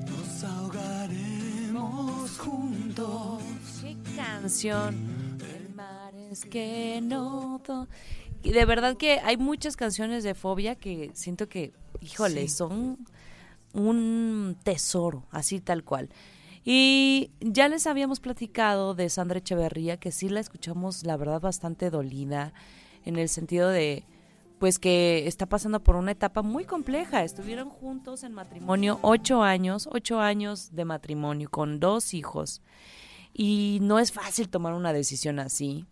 Nos 0.10 0.44
ahogaremos 0.44 2.38
juntos. 2.38 3.42
¿Qué 3.82 3.96
canción? 4.18 5.40
El 5.56 5.74
mar 5.74 6.14
es 6.30 6.44
que 6.46 7.00
no... 7.02 7.62
Y 8.46 8.52
de 8.52 8.64
verdad 8.66 8.96
que 8.96 9.20
hay 9.22 9.38
muchas 9.38 9.76
canciones 9.76 10.24
de 10.24 10.36
fobia 10.36 10.76
que 10.76 11.10
siento 11.16 11.50
que, 11.50 11.74
híjole, 12.00 12.48
son 12.48 13.00
un 13.74 14.56
tesoro, 14.62 15.26
así 15.32 15.60
tal 15.60 15.84
cual. 15.84 16.10
Y 16.64 17.32
ya 17.40 17.68
les 17.70 17.88
habíamos 17.88 18.20
platicado 18.20 18.94
de 18.94 19.10
Sandra 19.10 19.40
Echeverría, 19.40 19.98
que 19.98 20.12
sí 20.12 20.30
la 20.30 20.42
escuchamos, 20.42 21.08
la 21.08 21.18
verdad, 21.18 21.42
bastante 21.42 21.90
dolida, 21.90 22.54
en 23.04 23.18
el 23.18 23.30
sentido 23.30 23.70
de, 23.70 24.04
pues 24.60 24.78
que 24.78 25.26
está 25.26 25.48
pasando 25.48 25.80
por 25.80 25.96
una 25.96 26.12
etapa 26.12 26.44
muy 26.44 26.66
compleja. 26.66 27.24
Estuvieron 27.24 27.72
juntos 27.72 28.24
en 28.24 28.36
matrimonio 28.36 29.00
ocho 29.02 29.42
años, 29.42 29.90
ocho 29.92 30.20
años 30.20 30.76
de 30.76 30.86
matrimonio, 30.86 31.50
con 31.50 31.80
dos 31.80 32.14
hijos. 32.14 32.62
Y 33.34 33.80
no 33.82 33.98
es 33.98 34.12
fácil 34.12 34.50
tomar 34.50 34.76
una 34.76 34.94
decisión 34.94 35.40
así. 35.40 35.88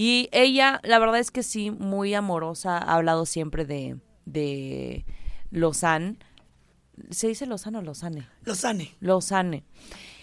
Y 0.00 0.28
ella, 0.30 0.78
la 0.84 1.00
verdad 1.00 1.18
es 1.18 1.32
que 1.32 1.42
sí, 1.42 1.72
muy 1.72 2.14
amorosa, 2.14 2.78
ha 2.78 2.94
hablado 2.94 3.26
siempre 3.26 3.64
de, 3.64 3.96
de 4.26 5.04
Lozán. 5.50 6.22
¿Se 7.10 7.26
dice 7.26 7.46
Lozán 7.46 7.74
o 7.74 7.82
Lozane? 7.82 8.28
Lozane. 8.44 8.94
Lozane. 9.00 9.64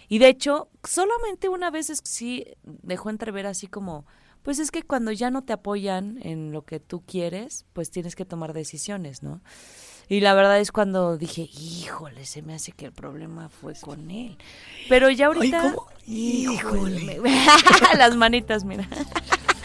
Y 0.08 0.20
de 0.20 0.30
hecho, 0.30 0.70
solamente 0.86 1.50
una 1.50 1.72
vez 1.72 1.90
es, 1.90 2.00
sí 2.06 2.46
dejó 2.64 3.10
entrever 3.10 3.48
así 3.48 3.68
como, 3.68 4.06
pues 4.44 4.60
es 4.60 4.72
que 4.72 4.84
cuando 4.84 5.12
ya 5.12 5.30
no 5.30 5.44
te 5.44 5.52
apoyan 5.52 6.20
en 6.22 6.54
lo 6.54 6.64
que 6.64 6.80
tú 6.80 7.04
quieres, 7.06 7.66
pues 7.74 7.92
tienes 7.92 8.16
que 8.16 8.24
tomar 8.24 8.54
decisiones, 8.54 9.24
¿no? 9.24 9.42
Y 10.08 10.22
la 10.22 10.34
verdad 10.36 10.58
es 10.62 10.72
cuando 10.72 11.18
dije, 11.18 11.50
híjole, 11.52 12.26
se 12.26 12.44
me 12.44 12.54
hace 12.54 12.72
que 12.72 12.86
el 12.86 12.94
problema 12.94 13.50
fue 13.50 13.74
con 13.74 14.10
él. 14.10 14.38
Pero 14.88 15.10
ya 15.10 15.26
ahorita... 15.26 15.74
¿cómo? 15.74 15.88
Híjole. 16.06 17.20
Las 17.98 18.16
manitas, 18.16 18.64
mira. 18.64 18.88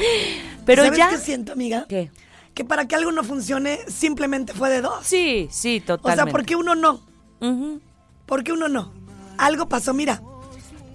Pero 0.67 0.85
¿Sabes 0.85 0.99
ya... 0.99 1.09
qué 1.11 1.19
siento, 1.19 1.53
amiga? 1.53 1.87
¿Qué? 1.89 2.11
Que 2.55 2.65
para 2.65 2.87
que 2.87 2.95
algo 2.95 3.13
no 3.13 3.23
funcione, 3.25 3.79
simplemente 3.89 4.53
fue 4.53 4.71
de 4.71 4.81
dos. 4.81 5.07
Sí, 5.07 5.49
sí, 5.51 5.81
o 5.85 5.97
totalmente. 5.99 6.25
sea, 6.25 6.33
¿por 6.33 6.45
qué 6.45 6.57
uno 6.57 6.75
no? 6.75 7.01
Ujú. 7.41 7.81
¿Por 8.27 8.45
qué 8.45 8.53
uno 8.53 8.69
no? 8.69 8.93
Algo 9.39 9.69
pasó, 9.69 9.95
mira. 9.95 10.23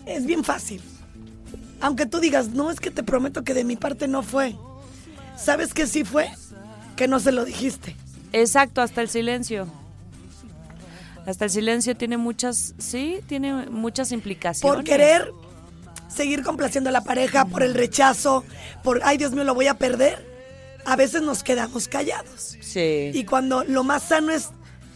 Es 0.06 0.26
bien 0.26 0.44
fácil. 0.44 0.82
Aunque 1.82 2.06
tú 2.06 2.20
digas, 2.20 2.50
no, 2.50 2.72
es 2.72 2.80
que 2.80 2.92
te 2.92 3.04
prometo 3.04 3.44
que 3.44 3.54
de 3.54 3.64
mi 3.64 3.76
parte 3.76 4.08
no 4.08 4.24
fue. 4.24 4.56
¿Sabes 5.36 5.74
qué 5.74 5.88
sí 5.88 6.04
fue? 6.04 6.30
Que 6.96 7.08
no 7.08 7.20
se 7.20 7.32
lo 7.32 7.44
dijiste. 7.44 7.96
Exacto, 8.32 8.82
hasta 8.82 9.02
el 9.02 9.10
silencio. 9.10 9.68
Hasta 11.26 11.46
el 11.46 11.52
silencio 11.52 11.96
tiene 11.96 12.18
muchas, 12.18 12.76
sí, 12.78 13.20
tiene 13.28 13.70
muchas 13.70 14.12
implicaciones. 14.12 14.76
Por 14.76 14.84
querer 14.84 15.32
seguir 16.16 16.44
complaciendo 16.44 16.90
a 16.90 16.94
la 16.94 17.04
pareja, 17.04 17.46
por 17.46 17.64
el 17.64 17.74
rechazo, 17.74 18.44
por, 18.84 19.02
ay 19.04 19.18
Dios 19.18 19.34
mío, 19.34 19.44
lo 19.44 19.54
voy 19.54 19.68
a 19.68 19.76
perder. 19.76 20.34
A 20.86 20.96
veces 20.96 21.22
nos 21.22 21.44
quedamos 21.44 21.88
callados. 21.88 22.58
Sí. 22.62 23.12
Y 23.14 23.26
cuando 23.26 23.64
lo 23.64 23.84
más 23.84 24.04
sano 24.04 24.32
es 24.32 24.50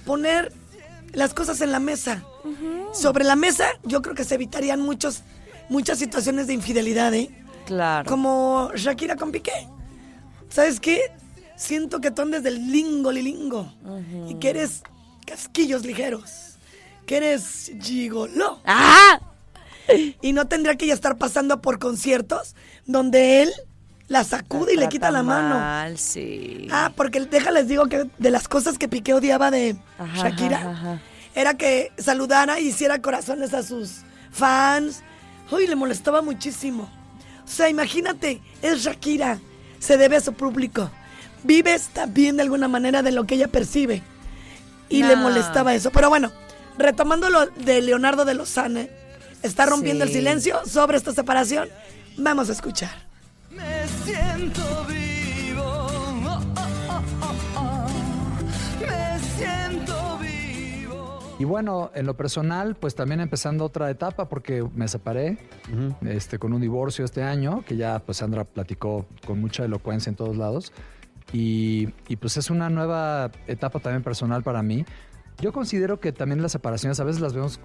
poner 0.05 0.53
las 1.13 1.33
cosas 1.33 1.61
en 1.61 1.71
la 1.71 1.79
mesa. 1.79 2.23
Sobre 2.93 3.23
la 3.23 3.35
mesa, 3.35 3.67
yo 3.83 4.01
creo 4.01 4.15
que 4.15 4.23
se 4.23 4.35
evitarían 4.35 4.81
muchos, 4.81 5.23
muchas 5.69 5.99
situaciones 5.99 6.47
de 6.47 6.53
infidelidad, 6.53 7.13
¿eh? 7.13 7.29
claro. 7.65 8.09
Como 8.09 8.71
Shakira 8.75 9.15
con 9.15 9.31
Piqué. 9.31 9.67
¿Sabes 10.49 10.79
qué? 10.79 10.99
Siento 11.55 12.01
que 12.01 12.09
tú 12.09 12.23
andes 12.23 12.41
del 12.41 12.71
lingo 12.71 13.11
lilingo 13.11 13.71
y 14.27 14.35
que 14.35 14.49
eres 14.49 14.81
casquillos 15.25 15.85
ligeros, 15.85 16.57
que 17.05 17.17
eres 17.17 17.71
gigoló. 17.81 18.61
¡Ah! 18.65 19.19
Y 20.21 20.33
no 20.33 20.47
tendría 20.47 20.75
que 20.75 20.87
ya 20.87 20.93
estar 20.93 21.17
pasando 21.17 21.61
por 21.61 21.79
conciertos 21.79 22.55
donde 22.85 23.43
él 23.43 23.51
la 24.07 24.23
sacude 24.23 24.73
y 24.73 24.77
le 24.77 24.89
quita 24.89 25.11
la 25.11 25.21
mano. 25.23 25.55
Mal, 25.55 25.97
sí. 25.97 26.67
Ah, 26.71 26.91
porque 26.95 27.19
déjales 27.21 27.67
digo 27.67 27.85
que 27.87 28.09
de 28.17 28.31
las 28.31 28.47
cosas 28.47 28.77
que 28.79 28.87
Piqué 28.87 29.13
odiaba 29.13 29.51
de 29.51 29.77
Ajá, 29.99 30.29
Shakira 30.29 30.57
ajá, 30.57 30.69
ajá. 30.71 31.01
era 31.35 31.53
que 31.55 31.91
saludara 31.97 32.59
y 32.59 32.69
hiciera 32.69 33.01
corazones 33.01 33.53
a 33.53 33.61
sus 33.61 34.01
fans. 34.31 35.03
Uy, 35.51 35.67
le 35.67 35.75
molestaba 35.75 36.21
muchísimo. 36.21 36.89
O 37.43 37.47
sea, 37.47 37.69
imagínate, 37.69 38.41
es 38.61 38.83
Shakira, 38.83 39.39
se 39.79 39.97
debe 39.97 40.17
a 40.17 40.21
su 40.21 40.33
público. 40.33 40.89
Vives 41.43 41.89
también 41.93 42.35
de 42.37 42.43
alguna 42.43 42.67
manera 42.67 43.01
de 43.01 43.11
lo 43.11 43.25
que 43.25 43.35
ella 43.35 43.47
percibe. 43.47 44.01
Y 44.89 45.03
le 45.03 45.15
molestaba 45.15 45.75
eso. 45.75 45.91
Pero 45.91 46.09
bueno, 46.09 46.31
retomando 46.79 47.29
lo 47.29 47.45
de 47.45 47.81
Leonardo 47.81 48.25
de 48.25 48.33
Lozane, 48.33 48.89
está 49.43 49.65
rompiendo 49.65 50.03
el 50.03 50.11
silencio 50.11 50.65
sobre 50.65 50.97
esta 50.97 51.11
separación. 51.11 51.69
Vamos 52.17 52.49
a 52.49 52.53
escuchar. 52.53 53.09
Me 53.51 53.87
siento 54.03 54.85
vivo. 54.87 55.61
Oh, 55.63 56.41
oh, 56.57 56.73
oh, 56.89 57.03
oh, 57.21 57.57
oh. 57.57 57.87
Me 58.81 59.19
siento 59.19 60.17
vivo. 60.19 61.35
Y 61.39 61.45
bueno, 61.45 61.91
en 61.95 62.05
lo 62.05 62.15
personal, 62.15 62.75
pues 62.75 62.95
también 62.95 63.21
empezando 63.21 63.65
otra 63.65 63.89
etapa 63.89 64.27
porque 64.29 64.67
me 64.75 64.87
separé 64.87 65.37
este, 66.05 66.37
con 66.37 66.53
un 66.53 66.61
divorcio 66.61 67.05
este 67.05 67.23
año, 67.23 67.63
que 67.65 67.77
ya 67.77 67.99
pues 67.99 68.17
Sandra 68.17 68.43
platicó 68.43 69.05
con 69.25 69.39
mucha 69.39 69.65
elocuencia 69.65 70.09
en 70.09 70.15
todos 70.15 70.37
lados. 70.37 70.73
Y, 71.31 71.89
y, 72.07 72.15
pues 72.15 72.37
es 72.37 72.49
una 72.49 72.71
nueva 72.71 73.31
etapa 73.45 73.79
también 73.79 74.01
personal 74.01 74.41
para 74.41 74.63
mí. 74.63 74.83
Yo 75.39 75.53
considero 75.53 75.99
que 75.99 76.11
también 76.11 76.41
las 76.41 76.51
separaciones 76.51 76.99
a 76.99 77.03
veces 77.03 77.21
las 77.21 77.33
vemos, 77.33 77.59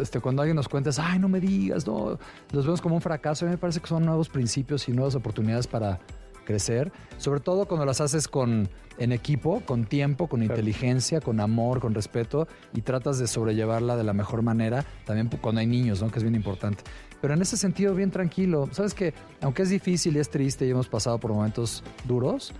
este, 0.00 0.20
cuando 0.20 0.42
alguien 0.42 0.56
nos 0.56 0.68
cuenta, 0.68 0.90
ay, 0.98 1.18
no 1.18 1.28
me 1.28 1.40
digas, 1.40 1.86
no, 1.86 2.18
los 2.52 2.64
vemos 2.64 2.80
como 2.80 2.94
un 2.94 3.00
fracaso. 3.00 3.44
A 3.44 3.48
mí 3.48 3.52
me 3.52 3.58
parece 3.58 3.80
que 3.80 3.86
son 3.86 4.04
nuevos 4.04 4.28
principios 4.28 4.88
y 4.88 4.92
nuevas 4.92 5.14
oportunidades 5.14 5.66
para 5.66 6.00
crecer, 6.44 6.92
sobre 7.18 7.40
todo 7.40 7.66
cuando 7.66 7.84
las 7.84 8.00
haces 8.00 8.28
con 8.28 8.68
en 8.98 9.12
equipo, 9.12 9.60
con 9.66 9.84
tiempo, 9.84 10.26
con 10.26 10.42
inteligencia, 10.42 11.20
con 11.20 11.40
amor, 11.40 11.80
con 11.80 11.94
respeto 11.94 12.48
y 12.72 12.80
tratas 12.80 13.18
de 13.18 13.26
sobrellevarla 13.26 13.96
de 13.96 14.04
la 14.04 14.14
mejor 14.14 14.40
manera, 14.40 14.86
también 15.04 15.28
cuando 15.40 15.60
hay 15.60 15.66
niños, 15.66 16.02
¿no? 16.02 16.10
que 16.10 16.18
es 16.18 16.22
bien 16.22 16.34
importante. 16.34 16.82
Pero 17.20 17.34
en 17.34 17.42
ese 17.42 17.56
sentido, 17.56 17.94
bien 17.94 18.10
tranquilo. 18.10 18.68
Sabes 18.72 18.94
que, 18.94 19.12
aunque 19.40 19.62
es 19.62 19.70
difícil 19.70 20.16
y 20.16 20.20
es 20.20 20.30
triste 20.30 20.66
y 20.66 20.70
hemos 20.70 20.88
pasado 20.88 21.18
por 21.18 21.32
momentos 21.32 21.82
duros, 22.04 22.52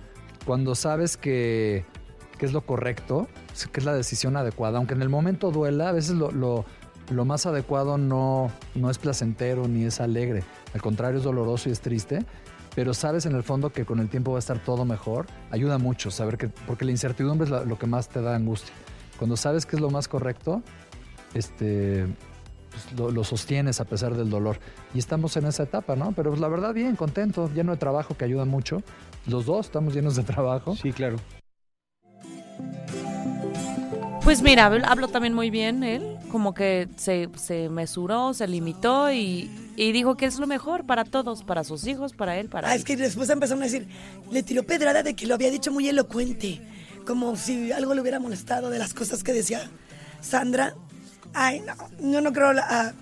cuando 0.44 0.74
sabes 0.74 1.16
que, 1.16 1.84
que 2.38 2.46
es 2.46 2.52
lo 2.52 2.62
correcto, 2.66 3.28
que 3.72 3.80
es 3.80 3.86
la 3.86 3.94
decisión 3.94 4.36
adecuada, 4.36 4.78
aunque 4.78 4.94
en 4.94 5.02
el 5.02 5.08
momento 5.08 5.50
duela, 5.50 5.88
a 5.88 5.92
veces 5.92 6.16
lo, 6.16 6.30
lo, 6.30 6.64
lo 7.10 7.24
más 7.24 7.46
adecuado 7.46 7.98
no, 7.98 8.50
no 8.74 8.90
es 8.90 8.98
placentero 8.98 9.68
ni 9.68 9.84
es 9.84 10.00
alegre. 10.00 10.42
Al 10.74 10.82
contrario, 10.82 11.18
es 11.18 11.24
doloroso 11.24 11.68
y 11.68 11.72
es 11.72 11.80
triste 11.80 12.24
pero 12.74 12.92
sabes 12.92 13.24
en 13.24 13.34
el 13.34 13.42
fondo 13.42 13.70
que 13.70 13.86
con 13.86 14.00
el 14.00 14.10
tiempo 14.10 14.32
va 14.32 14.36
a 14.36 14.40
estar 14.40 14.58
todo 14.58 14.84
mejor, 14.84 15.24
ayuda 15.50 15.78
mucho 15.78 16.10
saber 16.10 16.36
que, 16.36 16.48
porque 16.48 16.84
la 16.84 16.90
incertidumbre 16.90 17.46
es 17.46 17.50
la- 17.50 17.64
lo 17.64 17.78
que 17.78 17.86
más 17.86 18.10
te 18.10 18.20
da 18.20 18.36
angustia. 18.36 18.74
Cuando 19.18 19.34
sabes 19.38 19.64
que 19.64 19.76
es 19.76 19.80
lo 19.80 19.88
más 19.88 20.08
correcto, 20.08 20.60
este, 21.32 22.06
pues, 22.70 22.92
lo, 22.98 23.10
lo 23.10 23.24
sostienes 23.24 23.80
a 23.80 23.86
pesar 23.86 24.14
del 24.14 24.28
dolor. 24.28 24.58
Y 24.92 24.98
estamos 24.98 25.38
en 25.38 25.46
esa 25.46 25.62
etapa, 25.62 25.96
¿no? 25.96 26.12
Pero 26.12 26.28
pues, 26.28 26.40
la 26.42 26.48
verdad, 26.48 26.74
bien, 26.74 26.96
contento, 26.96 27.48
lleno 27.54 27.72
de 27.72 27.78
trabajo 27.78 28.14
que 28.14 28.26
ayuda 28.26 28.44
mucho. 28.44 28.82
Los 29.26 29.46
dos 29.46 29.64
estamos 29.64 29.94
llenos 29.94 30.14
de 30.14 30.24
trabajo. 30.24 30.76
Sí, 30.76 30.92
claro. 30.92 31.16
Pues 34.22 34.42
mira, 34.42 34.68
habl- 34.70 34.84
habló 34.86 35.08
también 35.08 35.32
muy 35.32 35.48
bien 35.48 35.82
él, 35.82 36.15
como 36.30 36.54
que 36.54 36.88
se, 36.96 37.28
se 37.36 37.68
mesuró, 37.68 38.34
se 38.34 38.46
limitó 38.48 39.10
y, 39.12 39.50
y 39.76 39.92
dijo 39.92 40.16
que 40.16 40.26
es 40.26 40.38
lo 40.38 40.46
mejor 40.46 40.84
para 40.86 41.04
todos, 41.04 41.42
para 41.44 41.64
sus 41.64 41.86
hijos, 41.86 42.12
para 42.12 42.36
él, 42.38 42.48
para 42.48 42.68
Ah, 42.68 42.74
él. 42.74 42.78
es 42.78 42.84
que 42.84 42.96
después 42.96 43.28
empezaron 43.30 43.62
a 43.62 43.66
decir, 43.66 43.86
le 44.30 44.42
tiró 44.42 44.62
pedrada 44.64 45.02
de 45.02 45.14
que 45.14 45.26
lo 45.26 45.34
había 45.34 45.50
dicho 45.50 45.70
muy 45.72 45.88
elocuente, 45.88 46.60
como 47.06 47.36
si 47.36 47.72
algo 47.72 47.94
le 47.94 48.00
hubiera 48.00 48.18
molestado 48.18 48.70
de 48.70 48.78
las 48.78 48.92
cosas 48.94 49.22
que 49.22 49.32
decía 49.32 49.70
Sandra. 50.20 50.74
Ay, 51.34 51.60
no, 51.60 52.10
yo 52.12 52.20
no 52.20 52.32
creo 52.32 52.48
a, 52.50 52.92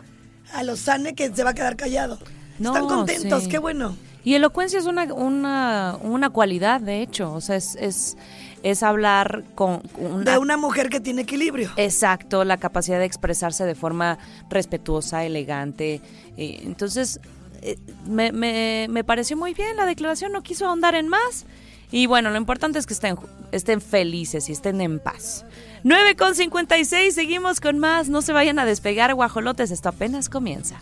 a 0.52 0.62
Lozane 0.62 1.14
que 1.14 1.32
se 1.34 1.44
va 1.44 1.50
a 1.50 1.54
quedar 1.54 1.76
callado. 1.76 2.18
No, 2.58 2.74
Están 2.74 2.88
contentos, 2.88 3.44
sí. 3.44 3.48
qué 3.48 3.58
bueno. 3.58 3.96
Y 4.24 4.34
elocuencia 4.34 4.78
es 4.78 4.86
una, 4.86 5.12
una, 5.12 5.98
una 6.00 6.30
cualidad, 6.30 6.80
de 6.80 7.02
hecho, 7.02 7.32
o 7.32 7.40
sea, 7.42 7.56
es, 7.56 7.76
es, 7.76 8.16
es 8.64 8.82
hablar 8.82 9.44
con 9.54 9.82
una, 9.98 10.32
De 10.32 10.38
una 10.38 10.56
mujer 10.56 10.88
que 10.88 10.98
tiene 10.98 11.22
equilibrio. 11.22 11.70
Exacto, 11.76 12.44
la 12.44 12.56
capacidad 12.56 12.98
de 12.98 13.04
expresarse 13.04 13.64
de 13.64 13.74
forma 13.74 14.18
respetuosa, 14.48 15.24
elegante. 15.24 16.00
eh, 16.36 16.62
entonces, 16.64 17.20
eh, 17.62 17.76
me, 18.06 18.32
me, 18.32 18.86
me 18.88 19.04
pareció 19.04 19.36
muy 19.36 19.54
bien 19.54 19.76
la 19.76 19.86
declaración, 19.86 20.32
no 20.32 20.42
quiso 20.42 20.66
ahondar 20.66 20.94
en 20.94 21.08
más. 21.08 21.44
Y 21.90 22.06
bueno, 22.06 22.30
lo 22.30 22.38
importante 22.38 22.78
es 22.78 22.86
que 22.86 22.94
estén, 22.94 23.16
estén 23.52 23.80
felices 23.80 24.48
y 24.48 24.52
estén 24.52 24.80
en 24.80 24.98
paz. 24.98 25.44
9 25.84 26.16
con 26.16 26.34
56, 26.34 27.14
seguimos 27.14 27.60
con 27.60 27.78
más. 27.78 28.08
No 28.08 28.22
se 28.22 28.32
vayan 28.32 28.58
a 28.58 28.64
despegar, 28.64 29.14
guajolotes, 29.14 29.70
esto 29.70 29.90
apenas 29.90 30.28
comienza. 30.30 30.80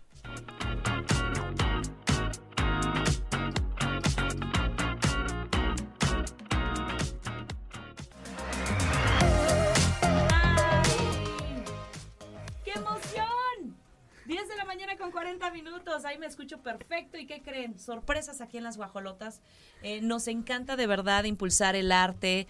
Ahí 16.04 16.18
me 16.18 16.26
escucho 16.26 16.58
perfecto. 16.58 17.18
¿Y 17.18 17.26
qué 17.26 17.42
creen? 17.42 17.78
Sorpresas 17.78 18.40
aquí 18.40 18.58
en 18.58 18.64
las 18.64 18.76
guajolotas. 18.76 19.40
Eh, 19.82 20.00
nos 20.00 20.28
encanta 20.28 20.76
de 20.76 20.86
verdad 20.86 21.24
impulsar 21.24 21.76
el 21.76 21.92
arte, 21.92 22.46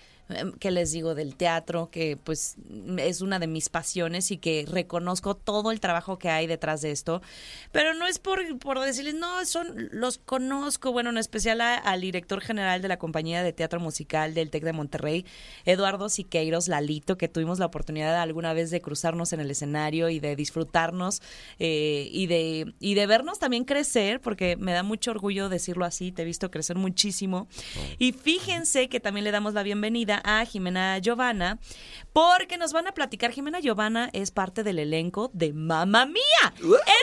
que 0.58 0.70
les 0.70 0.92
digo 0.92 1.14
del 1.14 1.36
teatro, 1.36 1.90
que 1.90 2.16
pues 2.22 2.56
es 2.98 3.20
una 3.20 3.38
de 3.38 3.46
mis 3.46 3.68
pasiones 3.68 4.30
y 4.30 4.36
que 4.38 4.64
reconozco 4.68 5.34
todo 5.36 5.70
el 5.70 5.80
trabajo 5.80 6.18
que 6.18 6.28
hay 6.28 6.46
detrás 6.46 6.80
de 6.82 6.90
esto. 6.90 7.22
Pero 7.72 7.94
no 7.94 8.06
es 8.06 8.18
por, 8.18 8.40
por 8.58 8.80
decirles, 8.80 9.14
no, 9.14 9.44
son 9.44 9.88
los 9.92 10.18
conozco, 10.18 10.92
bueno, 10.92 11.10
en 11.10 11.18
especial 11.18 11.60
a- 11.60 11.76
al 11.76 12.00
director 12.00 12.40
general 12.40 12.82
de 12.82 12.88
la 12.88 12.98
compañía 12.98 13.42
de 13.42 13.52
teatro 13.52 13.80
musical 13.80 14.34
del 14.34 14.50
TEC 14.50 14.64
de 14.64 14.72
Monterrey, 14.72 15.24
Eduardo 15.64 16.08
Siqueiros 16.08 16.68
Lalito, 16.68 17.16
que 17.18 17.28
tuvimos 17.28 17.58
la 17.58 17.66
oportunidad 17.66 18.20
alguna 18.20 18.52
vez 18.52 18.70
de 18.70 18.80
cruzarnos 18.80 19.32
en 19.32 19.40
el 19.40 19.50
escenario 19.50 20.08
y 20.08 20.20
de 20.20 20.36
disfrutarnos 20.36 21.22
eh, 21.58 22.08
y, 22.12 22.26
de, 22.26 22.74
y 22.80 22.94
de 22.94 23.06
vernos 23.06 23.38
también 23.38 23.64
crecer, 23.64 24.20
porque 24.20 24.56
me 24.56 24.72
da 24.72 24.82
mucho 24.82 25.10
orgullo 25.10 25.48
decirlo 25.48 25.84
así, 25.84 26.12
te 26.12 26.22
he 26.22 26.24
visto 26.24 26.50
crecer 26.50 26.76
muchísimo. 26.76 27.48
Y 27.98 28.12
fíjense 28.12 28.88
que 28.88 29.00
también 29.00 29.24
le 29.24 29.30
damos 29.30 29.54
la 29.54 29.62
bienvenida 29.62 30.16
a 30.24 30.44
Jimena 30.44 30.98
Giovanna, 30.98 31.58
porque 32.12 32.58
nos 32.58 32.72
van 32.72 32.86
a 32.86 32.92
platicar, 32.92 33.32
Jimena 33.32 33.60
Giovanna 33.60 34.10
es 34.12 34.30
parte 34.30 34.62
del 34.62 34.78
elenco 34.78 35.30
de 35.32 35.52
Mamma 35.52 36.06
Mía. 36.06 36.54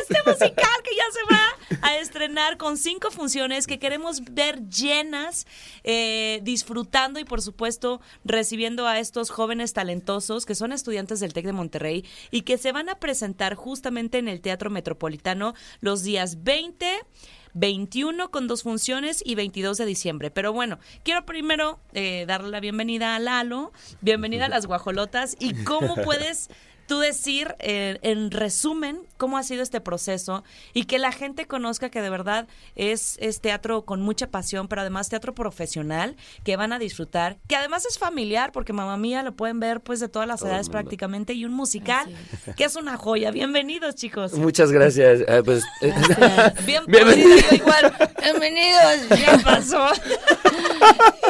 Este 0.01 0.17
musical 0.25 0.69
que 0.83 0.95
ya 0.95 1.03
se 1.11 1.33
va 1.33 1.87
a 1.87 1.97
estrenar 1.97 2.57
con 2.57 2.77
cinco 2.77 3.11
funciones 3.11 3.67
que 3.67 3.79
queremos 3.79 4.21
ver 4.31 4.67
llenas, 4.69 5.47
eh, 5.83 6.39
disfrutando 6.43 7.19
y 7.19 7.25
por 7.25 7.41
supuesto 7.41 8.01
recibiendo 8.23 8.87
a 8.87 8.99
estos 8.99 9.29
jóvenes 9.29 9.73
talentosos 9.73 10.45
que 10.45 10.55
son 10.55 10.71
estudiantes 10.71 11.19
del 11.19 11.33
TEC 11.33 11.45
de 11.45 11.53
Monterrey 11.53 12.05
y 12.31 12.41
que 12.41 12.57
se 12.57 12.71
van 12.71 12.89
a 12.89 12.95
presentar 12.95 13.55
justamente 13.55 14.17
en 14.17 14.27
el 14.27 14.41
Teatro 14.41 14.69
Metropolitano 14.69 15.53
los 15.81 16.03
días 16.03 16.43
20, 16.43 16.99
21 17.53 18.31
con 18.31 18.47
dos 18.47 18.63
funciones 18.63 19.21
y 19.25 19.35
22 19.35 19.77
de 19.77 19.85
diciembre. 19.85 20.31
Pero 20.31 20.53
bueno, 20.53 20.79
quiero 21.03 21.25
primero 21.25 21.79
eh, 21.93 22.25
darle 22.27 22.49
la 22.49 22.59
bienvenida 22.59 23.15
a 23.15 23.19
Lalo, 23.19 23.71
bienvenida 24.01 24.45
a 24.45 24.49
las 24.49 24.65
guajolotas 24.65 25.35
y 25.39 25.53
cómo 25.63 25.95
puedes 26.03 26.49
tú 26.89 26.99
decir 26.99 27.55
eh, 27.59 27.99
en 28.01 28.31
resumen 28.31 28.99
cómo 29.17 29.37
ha 29.37 29.43
sido 29.43 29.61
este 29.61 29.79
proceso 29.79 30.43
y 30.73 30.85
que 30.85 30.97
la 30.97 31.11
gente 31.11 31.45
conozca 31.45 31.89
que 31.89 32.01
de 32.01 32.09
verdad 32.09 32.47
es, 32.75 33.15
es 33.21 33.41
teatro 33.41 33.85
con 33.85 34.01
mucha 34.01 34.31
pasión, 34.31 34.67
pero 34.67 34.81
además 34.81 35.07
teatro 35.07 35.35
profesional 35.35 36.15
que 36.43 36.57
van 36.57 36.73
a 36.73 36.79
disfrutar, 36.79 37.37
que 37.47 37.55
además 37.55 37.85
es 37.85 37.99
familiar 37.99 38.51
porque 38.51 38.73
mamá 38.73 38.97
mía 38.97 39.21
lo 39.21 39.33
pueden 39.33 39.59
ver 39.59 39.81
pues 39.81 39.99
de 39.99 40.09
todas 40.09 40.27
las 40.27 40.41
edades 40.41 40.67
prácticamente 40.69 41.33
y 41.33 41.45
un 41.45 41.53
musical 41.53 42.09
que 42.57 42.63
es 42.63 42.75
una 42.75 42.97
joya. 42.97 43.29
Bienvenidos 43.29 43.93
chicos. 43.93 44.33
Muchas 44.33 44.71
gracias. 44.71 45.19
Ah, 45.27 45.41
pues, 45.45 45.63
Bien 46.65 46.83
Bienvenido. 46.87 47.29
podrido, 47.29 47.49
yo 47.51 47.55
igual. 47.55 47.93
Bienvenidos. 48.23 49.09
Ya 49.09 49.39
pasó. 49.43 49.85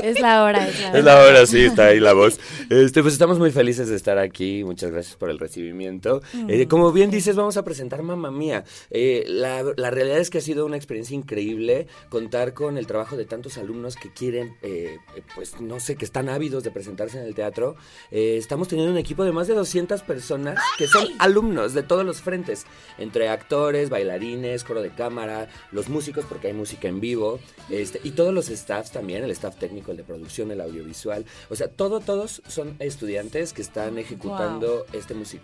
Es 0.04 0.20
la 0.22 0.44
hora, 0.44 0.68
es 0.68 0.80
la 0.80 0.90
hora. 0.90 1.00
Es 1.00 1.04
la 1.04 1.20
hora, 1.20 1.46
sí, 1.46 1.66
está 1.66 1.88
ahí 1.88 2.00
la 2.00 2.14
voz. 2.14 2.40
Este, 2.70 3.02
pues 3.02 3.14
estamos 3.14 3.38
muy 3.38 3.52
felices 3.52 3.90
de 3.90 3.98
estar 3.98 4.18
aquí. 4.18 4.64
Muchas 4.64 4.92
gracias 4.92 5.18
por 5.18 5.30
el 5.30 5.38
recibimiento. 5.50 6.22
Eh, 6.48 6.68
como 6.68 6.92
bien 6.92 7.10
dices, 7.10 7.36
vamos 7.36 7.58
a 7.58 7.64
presentar 7.64 8.04
Mamma 8.04 8.32
Mía. 8.32 8.64
Eh, 8.92 9.26
la, 9.28 9.64
la 9.76 9.90
realidad 9.90 10.20
es 10.20 10.30
que 10.30 10.38
ha 10.38 10.42
sido 10.42 10.66
una 10.66 10.78
experiencia 10.78 11.16
increíble 11.16 11.88
contar 12.10 12.54
con 12.54 12.78
el 12.78 12.86
trabajo 12.86 13.18
de 13.18 13.26
tantos 13.26 13.58
alumnos 13.58 13.96
que 13.96 14.14
quieren, 14.14 14.56
eh, 14.62 14.98
pues 15.36 15.60
no 15.60 15.80
sé, 15.80 15.96
que 15.96 16.06
están 16.06 16.30
ávidos 16.30 16.64
de 16.64 16.72
presentarse 16.72 17.20
en 17.20 17.26
el 17.26 17.34
teatro. 17.34 17.76
Estamos 18.12 18.68
teniendo 18.68 18.92
un 18.92 19.00
equipo 19.00 19.24
de 19.24 19.32
más 19.32 19.48
de 19.48 19.56
200 19.56 20.04
personas 20.04 20.60
que 20.78 20.88
son 20.88 21.08
alumnos 21.18 21.74
de 21.74 21.84
todos 21.84 22.06
los 22.06 22.22
frentes, 22.22 22.66
entre 22.98 23.30
actores, 23.30 23.90
bailarines, 23.90 24.64
coro 24.64 24.82
de 24.82 24.92
cámara, 24.92 25.50
los 25.72 25.90
músicos, 25.90 26.26
porque 26.26 26.48
hay 26.48 26.54
música 26.54 26.88
en 26.88 27.00
vivo, 27.00 27.40
este, 27.70 28.00
y 28.04 28.12
todos 28.12 28.34
los 28.34 28.48
staffs 28.48 28.92
también, 28.92 29.24
el 29.24 29.32
staff 29.32 29.58
técnico, 29.58 29.92
el 29.92 29.98
de 29.98 30.04
producción, 30.04 30.52
el 30.52 30.62
audiovisual. 30.62 31.26
O 31.50 31.56
sea, 31.56 31.70
todo, 31.70 32.00
todos 32.00 32.42
son 32.48 32.76
estudiantes 32.80 33.54
que 33.54 33.62
están 33.62 33.98
ejecutando 33.98 34.86
este 34.94 35.14
musical. 35.14 35.39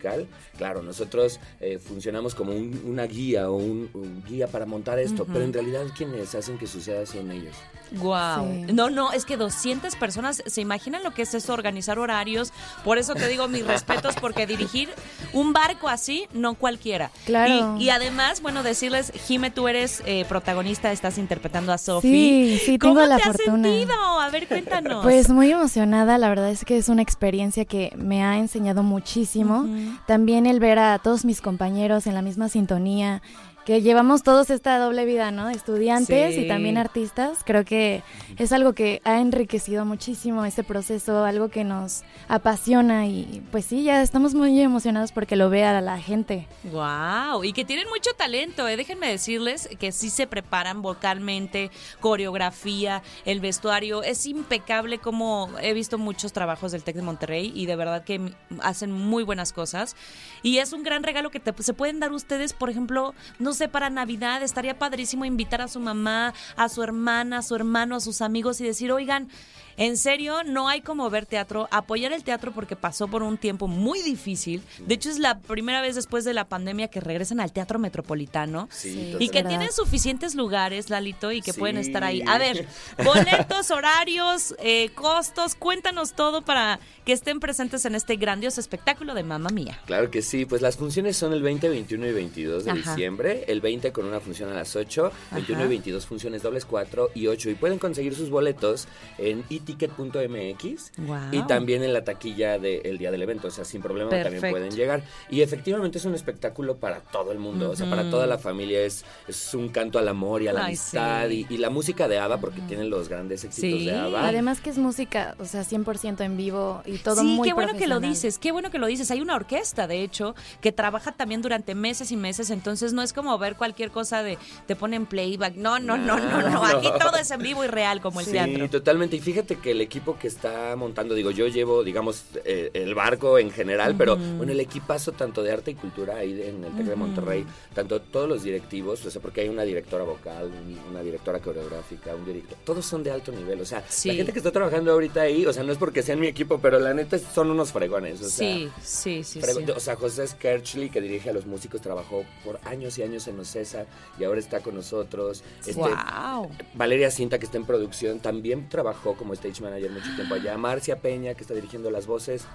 Claro, 0.58 0.82
nosotros 0.84 1.40
eh, 1.60 1.80
funcionamos 1.80 2.36
como 2.36 2.52
un- 2.54 2.82
una 2.86 3.04
guía 3.06 3.50
o 3.50 3.56
un, 3.56 3.90
un 3.94 4.24
guía 4.28 4.48
para 4.48 4.66
montar 4.66 5.00
esto, 5.00 5.26
pero 5.26 5.44
en 5.44 5.54
realidad 5.54 5.84
quienes 5.96 6.34
hacen 6.36 6.58
que 6.58 6.68
suceda 6.68 7.06
son 7.06 7.32
ellos. 7.32 7.56
Wow. 7.92 8.66
Sí. 8.68 8.74
No, 8.74 8.90
no, 8.90 9.12
es 9.12 9.26
que 9.26 9.38
200 9.38 9.96
personas, 9.96 10.42
¿se 10.46 10.62
imaginan 10.62 11.04
lo 11.04 11.12
que 11.12 11.22
es 11.22 11.34
eso? 11.34 11.54
Organizar 11.54 12.00
horarios. 12.00 12.52
Por 12.84 12.98
eso 12.98 13.14
te 13.14 13.28
digo 13.28 13.48
mis 13.48 13.66
respetos, 13.66 14.16
porque 14.20 14.48
dirigir 14.48 14.90
un 15.34 15.54
barco 15.54 15.88
así, 15.88 16.28
no 16.34 16.56
cualquiera. 16.56 17.12
Claro. 17.26 17.78
Y, 17.80 17.86
y 17.86 17.90
además, 17.92 18.42
bueno, 18.42 18.64
decirles, 18.64 19.12
Jime, 19.28 19.52
tú 19.52 19.68
eres 19.68 20.02
eh, 20.06 20.26
protagonista, 20.28 20.92
estás 20.92 21.18
interpretando 21.18 21.72
a 21.72 21.78
Sofi. 21.78 22.08
Sí, 22.08 22.60
sí, 22.66 22.78
tengo 22.80 22.96
¿Cómo 22.96 23.06
la 23.06 23.18
te 23.18 23.24
fortuna. 23.24 23.68
has 23.70 23.76
sentido? 23.76 24.20
A 24.20 24.30
ver, 24.30 24.48
cuéntanos. 24.48 25.04
Pues 25.04 25.30
muy 25.30 25.52
emocionada, 25.52 26.18
la 26.18 26.30
verdad 26.30 26.50
es 26.50 26.66
que 26.66 26.78
es 26.78 26.90
una 26.90 27.02
experiencia 27.04 27.66
que 27.66 27.94
me 27.98 28.24
ha 28.24 28.38
enseñado 28.40 28.82
muchísimo. 28.84 29.68
También 30.06 30.46
el 30.46 30.60
ver 30.60 30.80
a 30.80 31.00
todos 31.00 31.26
mis 31.26 31.42
compañeros 31.42 32.08
en 32.08 32.14
la 32.14 32.22
misma 32.22 32.50
sintonía, 32.50 33.22
que 33.66 33.82
llevamos 33.82 34.22
todos 34.24 34.50
esta 34.52 34.78
doble 34.78 35.06
vida, 35.06 35.32
¿no? 35.32 35.50
Estudiantes 35.50 36.36
Sí. 36.36 36.42
y 36.42 36.48
también 36.48 36.78
artistas. 36.78 37.40
Creo 37.44 37.66
que 37.66 38.04
es 38.38 38.52
algo 38.54 38.74
que 38.74 39.02
ha 39.06 39.20
enriquecido 39.20 39.86
muchísimo 39.86 40.46
este 40.46 40.64
proceso, 40.64 41.24
algo 41.26 41.50
que 41.50 41.64
nos 41.64 42.04
apasiona 42.28 43.08
y 43.08 43.42
pues 43.52 43.66
sí, 43.66 43.84
ya 43.84 44.02
estamos 44.04 44.36
muy 44.36 44.60
emocionados 44.62 45.12
porque 45.12 45.36
lo 45.36 45.50
vea 45.50 45.82
la 45.82 46.00
gente. 46.00 46.48
Wow, 46.72 47.44
y 47.44 47.54
que 47.54 47.66
tienen 47.66 47.88
mucho 47.90 48.12
talento, 48.16 48.68
¿eh? 48.68 48.78
déjenme 48.78 49.10
decirles 49.10 49.68
que 49.80 49.92
sí 49.92 50.10
se 50.12 50.28
preparan 50.28 50.84
vocalmente, 50.84 51.72
coreografía, 52.00 53.02
el 53.26 53.40
vestuario, 53.40 54.04
es 54.04 54.26
impecable 54.26 55.00
como 55.00 55.50
he 55.62 55.74
visto 55.74 55.98
muchos 55.98 56.34
trabajos 56.34 56.72
del 56.72 56.84
TEC 56.84 56.96
de 56.98 57.02
Monterrey 57.02 57.52
y 57.56 57.66
de 57.66 57.76
verdad 57.76 58.04
que 58.04 58.32
hacen 58.62 58.92
muy 58.92 59.24
buenas 59.24 59.54
cosas 59.54 59.96
y 60.44 60.60
es 60.60 60.72
un 60.72 60.84
gran 60.84 61.04
regalo 61.04 61.32
que 61.32 61.40
te- 61.40 61.54
se 61.64 61.74
pueden 61.74 62.00
dar 62.00 62.12
ustedes, 62.12 62.54
por 62.54 62.70
ejemplo, 62.70 63.14
no 63.40 63.54
sé, 63.56 63.68
para 63.68 63.90
Navidad 63.90 64.44
estaría 64.44 64.78
padrísimo 64.78 65.26
invitar 65.26 65.62
a 65.62 65.68
su 65.68 65.80
mamá, 65.80 66.34
a 66.56 66.70
su 66.70 66.84
hermana, 66.84 67.40
a 67.40 67.42
su 67.42 67.56
hermano, 67.56 67.96
a 67.96 68.00
sus 68.00 68.22
amigos 68.22 68.62
y 68.62 68.66
decir, 68.66 68.92
oigan, 68.92 69.30
en 69.78 69.98
serio, 69.98 70.44
no 70.44 70.68
hay 70.70 70.82
como 70.82 71.10
ver 71.10 71.26
teatro, 71.26 71.68
apoyar 71.72 72.14
el 72.14 72.24
teatro 72.24 72.52
porque 72.52 72.76
pasó 72.76 73.08
por 73.08 73.24
un 73.24 73.38
tiempo 73.38 73.68
muy 73.68 74.02
difícil. 74.02 74.62
De 74.86 74.96
hecho, 74.96 75.10
es 75.10 75.20
la 75.20 75.40
primera 75.40 75.82
vez 75.82 75.96
después 75.96 76.24
de 76.26 76.34
la 76.34 76.46
pandemia 76.48 76.88
que 76.88 77.00
regresan 77.00 77.40
al 77.40 77.52
teatro 77.52 77.80
metropolitano. 77.80 78.70
Sí, 78.72 79.16
Y 79.20 79.30
que 79.30 79.40
verdad. 79.40 79.50
tienen 79.50 79.72
suficientes 79.72 80.36
lugares, 80.36 80.90
Lalito, 80.90 81.32
y 81.32 81.42
que 81.42 81.54
Sí. 81.54 81.60
pueden 81.60 81.78
estar 81.78 82.04
ahí. 82.04 82.22
A 82.28 82.38
ver, 82.38 82.68
boletos, 83.04 83.72
horarios, 83.72 84.56
eh, 84.60 84.90
costos, 84.96 85.56
cuéntanos 85.56 86.14
todo 86.14 86.42
para 86.42 86.80
que 87.06 87.14
estén 87.14 87.40
presentes 87.40 87.86
en 87.86 87.96
este 87.96 88.16
grandioso 88.16 88.60
espectáculo 88.60 89.14
de 89.14 89.24
Mamma 89.24 89.50
Mía. 89.50 89.80
Claro 89.86 90.10
que 90.10 90.22
sí, 90.22 90.46
pues 90.46 90.62
las 90.62 90.78
funciones 90.78 91.16
son 91.18 91.34
el 91.34 91.42
20, 91.44 91.70
21 91.70 92.08
y 92.08 92.14
22 92.14 92.66
de 92.66 92.72
Ajá. 92.72 92.92
diciembre. 92.92 93.44
El 93.48 93.62
20 93.62 93.92
con 93.92 94.06
una 94.06 94.20
función 94.20 94.50
a 94.50 94.54
las 94.56 94.76
8, 94.76 95.12
21 95.32 95.66
y 95.66 95.68
22 95.68 96.06
funciones 96.06 96.42
dobles 96.42 96.66
4 96.66 97.12
y 97.14 97.28
8. 97.28 97.50
Y 97.52 97.56
pueden 97.56 97.78
conseguir 97.78 98.16
sus 98.16 98.30
boletos 98.30 98.88
en 99.18 99.44
eticket.mx 99.66 100.92
Guau. 100.98 101.22
y 101.34 101.42
también 101.44 101.84
en 101.84 101.94
la 101.94 102.04
taquilla 102.04 102.58
del 102.60 102.98
día 102.98 103.12
del 103.12 103.22
evento. 103.22 103.48
O 103.48 103.52
sea, 103.52 103.66
sin 103.66 103.82
problema 103.82 104.10
también 104.12 104.42
pueden 104.52 104.72
llegar. 104.72 105.04
Y 105.30 105.42
efectivamente 105.42 105.98
es 105.98 106.06
un 106.06 106.16
espectáculo 106.16 106.78
para 106.78 107.00
todo 107.00 107.32
el 107.32 107.40
mundo, 107.40 107.72
o 107.72 107.76
sea, 107.76 107.90
para 107.90 108.10
toda 108.10 108.28
la 108.28 108.38
familia. 108.38 108.82
Es, 108.82 109.06
es 109.28 109.54
un 109.54 109.70
canto 109.70 110.00
al 110.00 110.08
amor 110.08 110.42
y 110.42 110.48
a 110.48 110.54
la 110.54 110.62
Ay, 110.62 110.66
amistad. 110.68 111.28
sí. 111.30 111.46
Y, 111.50 111.56
y 111.56 111.58
la 111.58 111.70
música 111.70 112.08
de 112.08 112.20
ABBA, 112.20 112.38
porque 112.40 112.62
tienen 112.62 112.90
los 112.90 113.10
grandes 113.10 113.44
éxitos 113.44 113.80
Sí. 113.80 113.86
de 113.86 113.96
ABBA. 113.96 114.28
Además 114.28 114.62
que 114.62 114.70
es 114.70 114.78
música, 114.78 115.36
o 115.40 115.46
sea, 115.46 115.64
100% 115.64 116.22
en 116.24 116.38
vivo 116.38 116.82
y 116.86 116.98
todo 116.98 117.22
sí, 117.22 117.28
muy 117.28 117.48
qué 117.48 117.54
bueno 117.54 117.74
que 117.76 117.88
lo 117.88 118.00
dices, 118.00 118.38
qué 118.38 118.52
bueno 118.52 118.70
que 118.72 118.78
lo 118.80 118.88
dices. 118.88 119.10
Hay 119.12 119.22
una 119.22 119.36
orquesta, 119.36 119.88
de 119.88 120.02
hecho, 120.04 120.36
que 120.62 120.72
trabaja 120.72 121.12
también 121.12 121.42
durante 121.42 121.76
meses 121.76 122.12
y 122.12 122.18
meses, 122.18 122.50
entonces 122.50 122.94
no 122.94 123.02
es 123.02 123.14
como 123.14 123.38
ver 123.38 123.56
cualquier 123.56 123.92
cosa 123.92 124.24
de 124.24 124.38
te 124.68 124.76
ponen 124.76 125.06
playback. 125.06 125.56
No, 125.56 125.80
no, 125.80 125.98
no, 125.98 126.18
no, 126.20 126.50
no. 126.50 126.64
Aquí 126.66 126.88
todo 127.00 127.18
es 127.18 127.32
en 127.32 127.42
vivo 127.42 127.64
y 127.64 127.68
real 127.68 128.02
como 128.02 128.20
el 128.20 128.26
Sí, 128.26 128.32
teatro. 128.34 128.70
totalmente. 128.70 129.16
Y 129.16 129.20
fíjate 129.20 129.55
que 129.58 129.72
el 129.72 129.82
equipo 129.82 130.18
que 130.18 130.28
está 130.28 130.76
montando, 130.76 131.16
digo, 131.16 131.32
yo 131.32 131.48
llevo, 131.48 131.84
digamos, 131.84 132.24
eh, 132.46 132.72
el 132.74 132.94
barco 132.96 133.38
en 133.40 133.52
general, 133.52 133.96
pero 133.98 134.16
bueno, 134.18 134.52
el 134.52 134.60
equipazo 134.60 135.12
tanto 135.12 135.44
de 135.44 135.52
arte 135.52 135.72
y 135.72 135.76
cultura 135.76 136.18
ahí 136.18 136.34
de- 136.34 136.50
en 136.50 136.64
el 136.64 136.72
TEC 136.76 136.86
de 136.88 136.96
Monterrey, 136.96 137.46
tanto 137.74 138.02
todos 138.02 138.28
los 138.30 138.44
directivos, 138.44 139.06
o 139.06 139.12
sea, 139.12 139.22
porque 139.22 139.42
hay 139.42 139.50
una 139.50 139.64
directora 139.64 140.04
vocal, 140.04 140.46
un- 140.52 140.80
una 140.92 141.02
directora 141.02 141.40
coreográfica, 141.40 142.16
un 142.16 142.26
director, 142.26 142.58
todos 142.64 142.86
son 142.86 143.04
de 143.04 143.12
alto 143.12 143.32
nivel. 143.32 143.62
O 143.62 143.66
sea, 143.66 143.84
Sí. 143.90 144.10
la 144.10 144.16
gente 144.16 144.32
que 144.34 144.40
está 144.40 144.52
trabajando 144.52 144.92
ahorita 144.92 145.22
ahí, 145.22 145.46
o 145.46 145.54
sea, 145.54 145.64
no 145.64 145.72
es 145.72 145.78
porque 145.78 146.02
sean 146.04 146.20
mi 146.20 146.28
equipo, 146.28 146.60
pero 146.60 146.80
la 146.80 146.94
neta 146.94 147.18
son 147.20 147.52
unos 147.52 147.72
fregones. 147.72 148.22
O 148.22 148.30
sea, 148.30 148.54
Sí, 148.56 148.70
sí, 148.82 149.24
sí, 149.24 149.42
sí. 149.42 149.72
O 149.76 149.80
sea, 149.80 149.96
José 149.96 150.28
Skerchly, 150.28 150.90
que 150.90 151.02
dirige 151.02 151.30
a 151.30 151.34
los 151.34 151.46
músicos, 151.46 151.82
trabajó 151.82 152.26
por 152.44 152.60
años 152.66 152.98
y 152.98 153.04
años 153.04 153.28
en 153.28 153.40
Ocesa 153.40 153.86
y 154.20 154.24
ahora 154.24 154.40
está 154.40 154.60
con 154.62 154.76
nosotros. 154.76 155.44
Este, 155.66 155.74
Wow. 155.74 156.50
Valeria 156.74 157.12
Cinta, 157.12 157.40
que 157.40 157.46
está 157.46 157.58
en 157.58 157.66
producción, 157.66 158.20
también 158.20 158.70
trabajó 158.70 159.14
como 159.16 159.34
stage 159.46 159.62
manager 159.62 159.92
mucho 159.92 160.16
tiempo 160.16 160.36
allá. 160.36 160.58
Marcia 160.58 161.00
Peña, 161.00 161.34
que 161.34 161.42
está 161.42 161.54
dirigiendo 161.54 161.92
las 161.92 162.08
voces, 162.08 162.46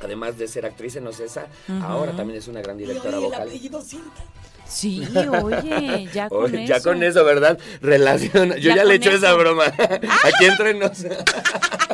además 0.00 0.38
de 0.38 0.48
ser 0.48 0.66
actriz 0.66 0.96
en 0.96 1.06
Ocesa, 1.06 1.46
ahora 1.82 2.12
también 2.12 2.38
es 2.38 2.48
una 2.48 2.60
gran 2.60 2.76
directora 2.76 3.18
vocal. 3.18 3.48
cinta. 3.50 4.24
Sí, 4.72 5.02
oye, 5.42 6.08
ya 6.12 6.28
con 6.28 6.44
Oye, 6.44 6.64
eso. 6.64 6.72
ya 6.74 6.80
con 6.80 7.02
eso, 7.02 7.24
¿verdad? 7.24 7.58
Relación. 7.80 8.50
Yo 8.52 8.70
Ya 8.70 8.76
ya, 8.76 8.84
le 8.84 8.98
con 8.98 9.08
echo 9.08 9.10
esa 9.10 9.34
broma. 9.34 9.64
Aquí 10.24 10.44
entre 10.46 10.74
nos. 10.74 11.04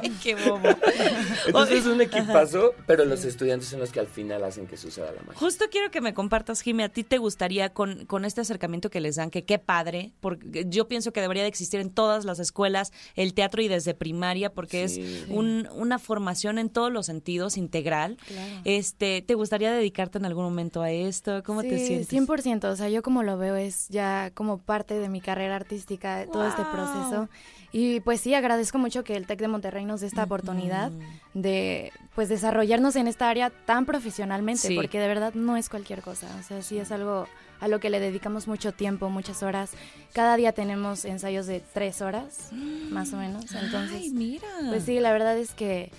Ay, 0.00 0.12
qué 0.22 0.34
bobo. 0.36 0.60
Entonces 1.46 1.80
es 1.80 1.86
un 1.86 2.00
equipazo, 2.00 2.74
pero 2.86 3.04
los 3.04 3.24
estudiantes 3.24 3.68
son 3.68 3.80
los 3.80 3.90
que 3.90 4.00
al 4.00 4.06
final 4.06 4.44
hacen 4.44 4.66
que 4.66 4.76
suceda 4.76 5.06
la 5.12 5.22
magia. 5.22 5.38
Justo 5.38 5.64
quiero 5.70 5.90
que 5.90 6.00
me 6.00 6.14
compartas, 6.14 6.60
Jimmy, 6.62 6.84
a 6.84 6.88
ti 6.88 7.02
te 7.04 7.18
gustaría 7.18 7.70
con, 7.70 8.06
con 8.06 8.24
este 8.24 8.40
acercamiento 8.42 8.90
que 8.90 9.00
les 9.00 9.16
dan, 9.16 9.30
que 9.30 9.44
qué 9.44 9.58
padre, 9.58 10.12
porque 10.20 10.64
yo 10.68 10.86
pienso 10.88 11.12
que 11.12 11.20
debería 11.20 11.42
de 11.42 11.48
existir 11.48 11.80
en 11.80 11.90
todas 11.90 12.24
las 12.24 12.38
escuelas 12.38 12.92
el 13.16 13.34
teatro 13.34 13.60
y 13.62 13.68
desde 13.68 13.94
primaria, 13.94 14.52
porque 14.52 14.88
Sí. 14.88 15.00
es 15.02 15.28
un- 15.30 15.68
una 15.72 15.98
formación 15.98 16.58
en 16.58 16.70
todos 16.70 16.92
los 16.92 17.06
sentidos, 17.06 17.56
integral. 17.56 18.16
Claro. 18.26 18.60
Este, 18.64 19.22
¿Te 19.22 19.34
gustaría 19.34 19.72
dedicarte 19.72 20.18
en 20.18 20.24
algún 20.26 20.44
momento 20.44 20.82
a 20.82 20.90
esto? 20.90 21.42
¿Cómo 21.44 21.62
te 21.62 21.78
Sí, 21.78 21.86
sientes? 21.86 22.08
100%, 22.08 22.67
o 22.70 22.76
sea, 22.76 22.88
yo 22.88 23.02
como 23.02 23.22
lo 23.22 23.36
veo 23.38 23.56
es 23.56 23.88
ya 23.88 24.30
como 24.34 24.58
parte 24.58 24.98
de 24.98 25.08
mi 25.08 25.20
carrera 25.20 25.56
artística, 25.56 26.24
todo 26.32 26.46
este 26.46 26.62
proceso. 26.64 27.28
Y 27.70 28.00
pues 28.00 28.20
sí, 28.22 28.32
agradezco 28.34 28.78
mucho 28.78 29.04
que 29.04 29.14
el 29.16 29.26
TEC 29.26 29.40
de 29.40 29.48
Monterrey 29.48 29.84
nos 29.84 30.00
dé 30.00 30.06
esta 30.06 30.24
oportunidad 30.24 30.90
de 31.34 31.92
pues 32.14 32.28
desarrollarnos 32.28 32.96
en 32.96 33.08
esta 33.08 33.28
área 33.28 33.50
tan 33.50 33.84
profesionalmente, 33.86 34.68
Sí. 34.68 34.74
porque 34.74 34.98
de 34.98 35.06
verdad 35.08 35.34
no 35.34 35.56
es 35.56 35.68
cualquier 35.68 36.00
cosa, 36.02 36.26
o 36.40 36.42
sea, 36.42 36.62
sí 36.62 36.78
es 36.78 36.90
algo 36.92 37.26
a 37.60 37.68
lo 37.68 37.80
que 37.80 37.90
le 37.90 38.00
dedicamos 38.00 38.46
mucho 38.48 38.72
tiempo, 38.72 39.10
muchas 39.10 39.42
horas. 39.42 39.72
Cada 40.14 40.36
día 40.36 40.52
tenemos 40.52 41.04
ensayos 41.04 41.46
de 41.46 41.60
tres 41.74 42.00
horas, 42.00 42.50
más 42.90 43.12
o 43.12 43.16
menos. 43.16 43.44
Entonces, 43.52 43.98
Ay, 44.02 44.10
mira. 44.10 44.46
pues 44.68 44.84
sí, 44.84 44.98
la 45.00 45.12
verdad 45.12 45.36
es 45.36 45.52
que, 45.54 45.90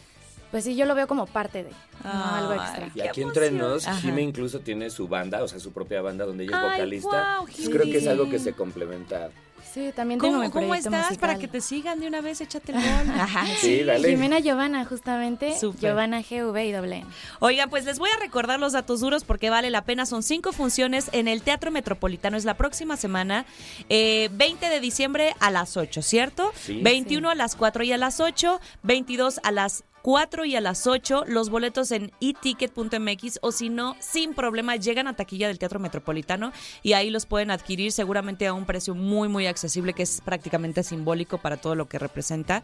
pues 0.51 0.63
sí, 0.63 0.75
yo 0.75 0.85
lo 0.85 0.95
veo 0.95 1.07
como 1.07 1.25
parte 1.27 1.63
de, 1.63 1.71
no 2.03 2.35
algo 2.35 2.51
Ay, 2.51 2.59
extra. 2.59 2.91
Y 2.95 3.07
aquí 3.07 3.21
entre 3.21 3.51
nos. 3.51 3.85
Jime 4.01 4.21
incluso 4.21 4.59
tiene 4.59 4.89
su 4.89 5.07
banda, 5.07 5.43
o 5.43 5.47
sea, 5.47 5.59
su 5.59 5.71
propia 5.71 6.01
banda 6.01 6.25
donde 6.25 6.45
ella 6.45 6.57
es 6.57 6.63
Ay, 6.63 6.71
vocalista. 6.71 7.37
Entonces 7.39 7.69
creo 7.69 7.85
que 7.85 7.97
es 7.97 8.07
algo 8.07 8.29
que 8.29 8.39
se 8.39 8.53
complementa. 8.53 9.29
Sí, 9.73 9.91
también 9.95 10.19
tengo 10.19 10.33
¿Cómo, 10.33 10.45
mi 10.45 10.51
cómo 10.51 10.73
estás? 10.73 11.17
Para 11.19 11.37
que 11.37 11.47
te 11.47 11.61
sigan 11.61 11.99
de 11.99 12.07
una 12.07 12.21
vez, 12.21 12.41
échate 12.41 12.71
el 12.71 12.79
gol. 12.81 13.19
Ajá, 13.19 13.45
Sí, 13.59 13.83
dale. 13.83 14.09
Jimena 14.09 14.39
Giovanna, 14.39 14.83
justamente. 14.85 15.59
Súper. 15.59 15.91
Giovanna 15.91 16.21
GV 16.21 16.57
y 16.65 16.71
doble 16.71 16.95
N. 16.97 17.05
Oigan, 17.39 17.69
pues 17.69 17.85
les 17.85 17.99
voy 17.99 18.09
a 18.09 18.19
recordar 18.19 18.59
los 18.59 18.73
datos 18.73 18.99
duros 19.01 19.23
porque 19.23 19.51
vale 19.51 19.69
la 19.69 19.83
pena. 19.83 20.07
Son 20.07 20.23
cinco 20.23 20.53
funciones 20.53 21.09
en 21.11 21.27
el 21.27 21.43
Teatro 21.43 21.69
Metropolitano. 21.69 22.35
Es 22.35 22.45
la 22.45 22.55
próxima 22.55 22.97
semana, 22.97 23.45
eh, 23.89 24.29
20 24.31 24.69
de 24.69 24.79
diciembre 24.79 25.35
a 25.39 25.51
las 25.51 25.77
8, 25.77 26.01
¿cierto? 26.01 26.51
Sí. 26.55 26.81
21 26.81 27.29
a 27.29 27.35
las 27.35 27.55
4 27.55 27.83
y 27.83 27.91
a 27.91 27.97
las 27.97 28.19
8, 28.19 28.59
22 28.81 29.39
a 29.43 29.51
las 29.51 29.83
4 30.01 30.45
y 30.45 30.55
a 30.55 30.61
las 30.61 30.87
8 30.87 31.25
los 31.27 31.49
boletos 31.49 31.91
en 31.91 32.11
eticket.mx 32.21 33.39
o 33.41 33.51
si 33.51 33.69
no, 33.69 33.95
sin 33.99 34.33
problema, 34.33 34.75
llegan 34.75 35.07
a 35.07 35.15
taquilla 35.15 35.47
del 35.47 35.59
Teatro 35.59 35.79
Metropolitano 35.79 36.51
y 36.83 36.93
ahí 36.93 37.09
los 37.09 37.25
pueden 37.25 37.51
adquirir 37.51 37.91
seguramente 37.91 38.47
a 38.47 38.53
un 38.53 38.65
precio 38.65 38.95
muy, 38.95 39.27
muy 39.27 39.47
accesible 39.47 39.93
que 39.93 40.03
es 40.03 40.21
prácticamente 40.23 40.83
simbólico 40.83 41.37
para 41.37 41.57
todo 41.57 41.75
lo 41.75 41.87
que 41.87 41.99
representa. 41.99 42.63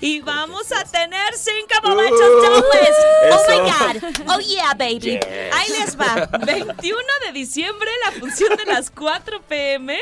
Y 0.00 0.20
vamos 0.20 0.72
a 0.72 0.84
tener 0.84 1.34
cinco 1.34 1.74
bomachos 1.82 2.18
dobles. 2.20 2.94
Oh 3.32 3.44
my. 3.48 4.00
God. 4.00 4.30
Oh 4.36 4.40
yeah, 4.40 4.74
baby. 4.74 5.00
Yes. 5.00 5.24
Ahí 5.52 5.68
les 5.78 5.98
va. 5.98 6.26
21 6.44 6.98
de 7.26 7.32
diciembre, 7.32 7.90
la 8.06 8.12
función 8.20 8.56
de 8.56 8.64
las 8.66 8.90
4 8.90 9.42
pm. 9.42 9.98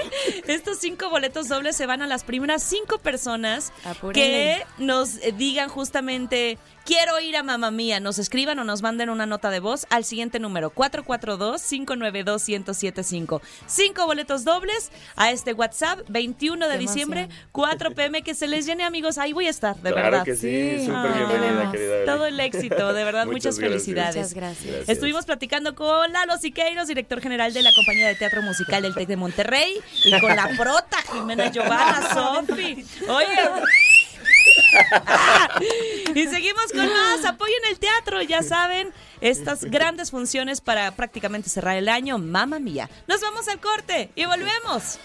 Estos 0.46 0.78
cinco 0.78 1.10
boletos 1.10 1.48
dobles 1.48 1.76
se 1.76 1.86
van 1.86 2.02
a 2.02 2.06
las 2.06 2.24
primeras 2.24 2.62
cinco 2.62 2.98
personas 2.98 3.72
Apúrenle. 3.84 4.12
que 4.12 4.66
nos 4.78 5.18
digan 5.36 5.68
justamente 5.68 6.51
quiero 6.84 7.18
ir 7.20 7.36
a 7.36 7.42
mamá 7.42 7.70
mía, 7.70 8.00
nos 8.00 8.18
escriban 8.18 8.58
o 8.58 8.64
nos 8.64 8.82
manden 8.82 9.10
una 9.10 9.26
nota 9.26 9.50
de 9.50 9.60
voz 9.60 9.86
al 9.90 10.04
siguiente 10.04 10.38
número 10.38 10.72
442-592-1075. 10.74 13.40
Cinco 13.66 14.06
boletos 14.06 14.44
dobles 14.44 14.90
a 15.16 15.30
este 15.30 15.52
WhatsApp 15.52 16.00
21 16.08 16.68
de 16.68 16.78
diciembre, 16.78 17.20
emoción. 17.22 17.42
4 17.52 17.94
pm, 17.94 18.22
que 18.22 18.34
se 18.34 18.48
les 18.48 18.66
llene 18.66 18.84
amigos, 18.84 19.18
ahí 19.18 19.32
voy 19.32 19.46
a 19.46 19.50
estar, 19.50 19.76
de 19.76 19.92
claro 19.92 20.10
verdad. 20.10 20.24
que 20.24 20.36
sí, 20.36 20.76
Sí. 20.78 20.86
súper 20.86 20.96
Ah, 21.12 21.26
bienvenida, 21.28 21.70
querida. 21.72 22.04
Todo 22.04 22.26
el 22.26 22.38
éxito, 22.40 22.92
de 22.92 23.04
verdad, 23.04 23.26
muchas, 23.32 23.58
felicidades. 23.58 24.16
Muchas 24.16 24.34
gracias. 24.34 24.64
Gracias. 24.66 24.88
Estuvimos 24.88 25.24
platicando 25.24 25.74
con 25.74 26.12
Lalo 26.12 26.36
Siqueiros, 26.38 26.88
director 26.88 27.20
general 27.20 27.52
de 27.52 27.62
la 27.62 27.70
compañía 27.74 28.08
de 28.08 28.14
teatro 28.16 28.42
musical 28.42 28.82
del 28.82 28.94
TEC 28.94 29.08
de 29.08 29.16
Monterrey, 29.16 29.74
y 30.04 30.20
con 30.20 30.34
la 30.34 30.48
prota 30.56 30.98
Jimena 31.12 31.50
Giovanna 31.50 32.08
Sofi. 32.14 32.84
Oye. 33.08 33.26
Y 36.14 36.26
seguimos 36.26 36.72
con 36.72 36.86
más. 36.86 37.24
Apoyen 37.24 37.60
el 37.70 37.78
teatro, 37.78 38.20
ya 38.22 38.42
saben, 38.42 38.92
estas 39.20 39.64
grandes 39.64 40.10
funciones 40.10 40.60
para 40.60 40.90
prácticamente 40.92 41.48
cerrar 41.48 41.76
el 41.76 41.88
año. 41.88 42.18
Mamma 42.18 42.58
mía. 42.58 42.90
Nos 43.06 43.20
vamos 43.20 43.48
al 43.48 43.60
corte 43.60 44.10
y 44.14 44.24
volvemos. 44.26 44.98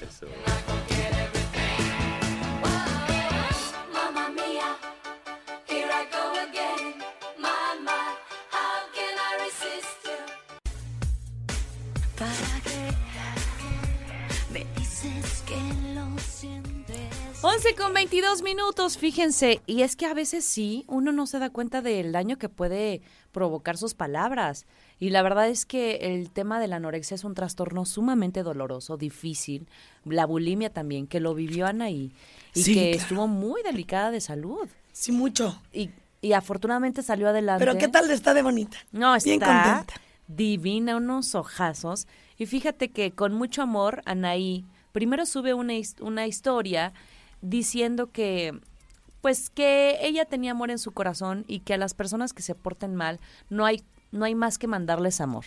11 17.49 17.75
con 17.75 17.93
22 17.93 18.41
minutos, 18.43 18.97
fíjense, 18.97 19.61
y 19.65 19.83
es 19.83 19.95
que 19.95 20.05
a 20.05 20.13
veces 20.13 20.43
sí, 20.43 20.83
uno 20.87 21.13
no 21.13 21.25
se 21.27 21.39
da 21.39 21.49
cuenta 21.49 21.81
del 21.81 22.11
daño 22.11 22.37
que 22.37 22.49
puede 22.49 23.01
provocar 23.31 23.77
sus 23.77 23.93
palabras. 23.93 24.65
Y 24.99 25.11
la 25.11 25.21
verdad 25.21 25.47
es 25.47 25.65
que 25.65 25.95
el 26.13 26.29
tema 26.29 26.59
de 26.59 26.67
la 26.67 26.75
anorexia 26.75 27.15
es 27.15 27.23
un 27.23 27.35
trastorno 27.35 27.85
sumamente 27.85 28.43
doloroso, 28.43 28.97
difícil. 28.97 29.65
La 30.03 30.25
bulimia 30.25 30.71
también, 30.71 31.07
que 31.07 31.21
lo 31.21 31.33
vivió 31.35 31.67
Anaí 31.67 32.11
y 32.53 32.63
Sí, 32.63 32.73
que 32.73 32.81
claro. 32.91 32.97
estuvo 32.97 33.27
muy 33.27 33.63
delicada 33.63 34.11
de 34.11 34.19
salud. 34.19 34.67
Sí, 34.91 35.13
mucho. 35.13 35.57
Y, 35.71 35.89
y 36.21 36.33
afortunadamente 36.33 37.01
salió 37.01 37.29
adelante. 37.29 37.63
Pero 37.63 37.77
¿qué 37.77 37.87
tal 37.87 38.11
está 38.11 38.33
de 38.33 38.41
bonita? 38.41 38.77
No, 38.91 39.15
está 39.15 39.29
Bien 39.29 39.39
contenta. 39.39 39.93
divina, 40.27 40.97
unos 40.97 41.33
ojazos. 41.33 42.07
Y 42.37 42.45
fíjate 42.45 42.89
que 42.89 43.11
con 43.11 43.33
mucho 43.33 43.61
amor, 43.61 44.01
Anaí 44.03 44.65
primero 44.91 45.25
sube 45.25 45.53
una, 45.53 45.73
una 46.01 46.27
historia 46.27 46.91
diciendo 47.41 48.11
que 48.11 48.59
pues 49.21 49.49
que 49.49 49.97
ella 50.01 50.25
tenía 50.25 50.51
amor 50.51 50.71
en 50.71 50.79
su 50.79 50.91
corazón 50.91 51.43
y 51.47 51.59
que 51.59 51.73
a 51.73 51.77
las 51.77 51.93
personas 51.93 52.33
que 52.33 52.43
se 52.43 52.55
porten 52.55 52.95
mal 52.95 53.19
no 53.49 53.65
hay 53.65 53.83
no 54.11 54.25
hay 54.25 54.35
más 54.35 54.57
que 54.57 54.67
mandarles 54.67 55.21
amor, 55.21 55.45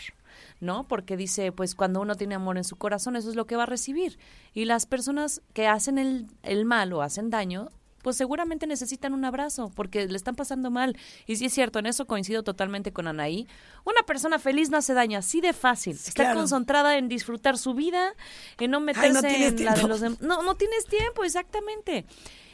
¿no? 0.61 0.87
Porque 0.87 1.17
dice, 1.17 1.51
pues 1.51 1.75
cuando 1.75 2.01
uno 2.01 2.15
tiene 2.15 2.35
amor 2.35 2.59
en 2.59 2.65
su 2.65 2.77
corazón, 2.77 3.17
eso 3.17 3.31
es 3.31 3.37
lo 3.37 3.47
que 3.47 3.57
va 3.57 3.63
a 3.63 3.67
recibir. 3.67 4.19
Y 4.53 4.67
las 4.67 4.87
personas 4.87 5.43
que 5.55 5.67
hacen 5.67 5.99
el, 5.99 6.27
el 6.43 6.65
mal 6.65 6.93
o 6.93 7.03
hacen 7.03 7.31
daño, 7.31 7.71
pues 8.03 8.17
seguramente 8.17 8.67
necesitan 8.67 9.15
un 9.15 9.25
abrazo 9.25 9.71
porque 9.75 10.07
le 10.07 10.17
están 10.17 10.35
pasando 10.35 10.71
mal. 10.71 10.97
Y 11.27 11.37
sí 11.37 11.47
es 11.47 11.55
cierto, 11.55 11.79
en 11.79 11.87
eso 11.87 12.07
coincido 12.07 12.43
totalmente 12.43 12.93
con 12.93 13.07
Anaí. 13.09 13.47
Una 13.85 14.03
persona 14.03 14.39
feliz 14.39 14.71
no 14.71 14.77
hace 14.77 14.95
daño, 14.95 15.19
así 15.19 15.41
de 15.41 15.53
fácil. 15.53 15.97
Está 15.97 16.25
claro. 16.25 16.39
concentrada 16.39 16.97
en 16.97 17.09
disfrutar 17.09 17.59
su 17.59 17.75
vida, 17.75 18.15
en 18.59 18.71
no 18.71 18.81
meterse 18.81 19.09
Ay, 19.09 19.13
no 19.13 19.21
tienes 19.23 19.53
en 19.53 19.65
la 19.65 19.75
de 19.75 19.89
los 19.89 20.01
demás. 20.01 20.21
No, 20.21 20.43
no 20.43 20.55
tienes 20.55 20.87
tiempo, 20.87 21.25
exactamente. 21.25 22.07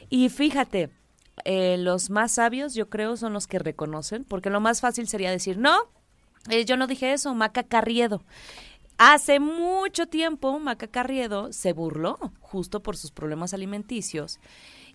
Y 0.09 0.29
fíjate, 0.29 0.91
eh, 1.45 1.77
los 1.79 2.11
más 2.11 2.33
sabios 2.33 2.75
yo 2.75 2.89
creo 2.89 3.17
son 3.17 3.33
los 3.33 3.47
que 3.47 3.59
reconocen, 3.59 4.25
porque 4.25 4.51
lo 4.51 4.61
más 4.61 4.81
fácil 4.81 5.09
sería 5.09 5.31
decir, 5.31 5.59
no, 5.59 5.77
eh, 6.49 6.65
yo 6.65 6.77
no 6.77 6.87
dije 6.87 7.13
eso, 7.13 7.35
Maca 7.35 7.63
Carriedo. 7.63 8.25
Hace 8.99 9.41
mucho 9.41 10.07
tiempo 10.07 10.59
Maca 10.59 10.87
Carriedo 10.87 11.53
se 11.53 11.75
burló 11.75 12.19
justo 12.41 12.83
por 12.83 12.97
sus 12.97 13.11
problemas 13.11 13.53
alimenticios. 13.53 14.41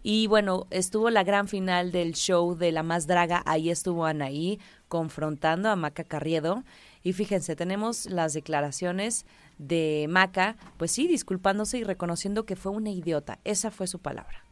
Y 0.03 0.27
bueno, 0.27 0.67
estuvo 0.71 1.09
la 1.09 1.23
gran 1.23 1.47
final 1.47 1.91
del 1.91 2.13
show 2.13 2.55
de 2.55 2.71
La 2.71 2.83
Más 2.83 3.05
Draga, 3.05 3.43
ahí 3.45 3.69
estuvo 3.69 4.05
Anaí 4.05 4.59
confrontando 4.87 5.69
a 5.69 5.75
Maca 5.75 6.03
Carriedo. 6.03 6.63
Y 7.03 7.13
fíjense, 7.13 7.55
tenemos 7.55 8.07
las 8.07 8.33
declaraciones 8.33 9.25
de 9.57 10.07
Maca, 10.09 10.55
pues 10.77 10.91
sí, 10.91 11.07
disculpándose 11.07 11.77
y 11.77 11.83
reconociendo 11.83 12.45
que 12.45 12.55
fue 12.55 12.71
una 12.71 12.89
idiota. 12.89 13.39
Esa 13.43 13.69
fue 13.69 13.87
su 13.87 13.99
palabra. 13.99 14.43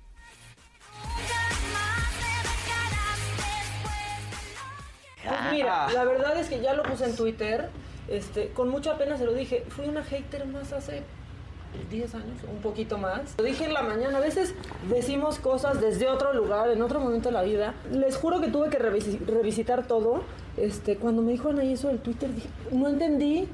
Pues 5.23 5.39
mira, 5.51 5.91
la 5.91 6.05
verdad 6.05 6.39
es 6.39 6.47
que 6.47 6.61
ya 6.61 6.73
lo 6.73 6.83
puse 6.83 7.05
en 7.05 7.15
Twitter, 7.15 7.69
este, 8.07 8.49
con 8.49 8.69
mucha 8.69 8.97
pena 8.97 9.17
se 9.17 9.25
lo 9.25 9.33
dije, 9.33 9.63
fui 9.69 9.87
una 9.87 10.03
hater 10.03 10.47
más 10.47 10.73
hace 10.73 11.03
10 11.89 12.15
años, 12.15 12.37
un 12.51 12.61
poquito 12.61 12.97
más. 12.97 13.35
Lo 13.37 13.43
dije 13.43 13.65
en 13.65 13.73
la 13.73 13.81
mañana, 13.83 14.17
a 14.17 14.21
veces 14.21 14.53
decimos 14.89 15.39
cosas 15.39 15.79
desde 15.81 16.07
otro 16.07 16.33
lugar, 16.33 16.69
en 16.69 16.81
otro 16.81 16.99
momento 16.99 17.29
de 17.29 17.33
la 17.33 17.43
vida. 17.43 17.73
Les 17.91 18.15
juro 18.17 18.41
que 18.41 18.47
tuve 18.47 18.69
que 18.69 18.79
revisi- 18.79 19.19
revisitar 19.25 19.85
todo. 19.87 20.21
Este, 20.57 20.97
cuando 20.97 21.21
me 21.21 21.31
dijo 21.31 21.49
Anaí 21.49 21.73
eso 21.73 21.87
del 21.87 21.99
Twitter, 21.99 22.33
dije, 22.33 22.49
no 22.71 22.87
entendí, 22.89 23.47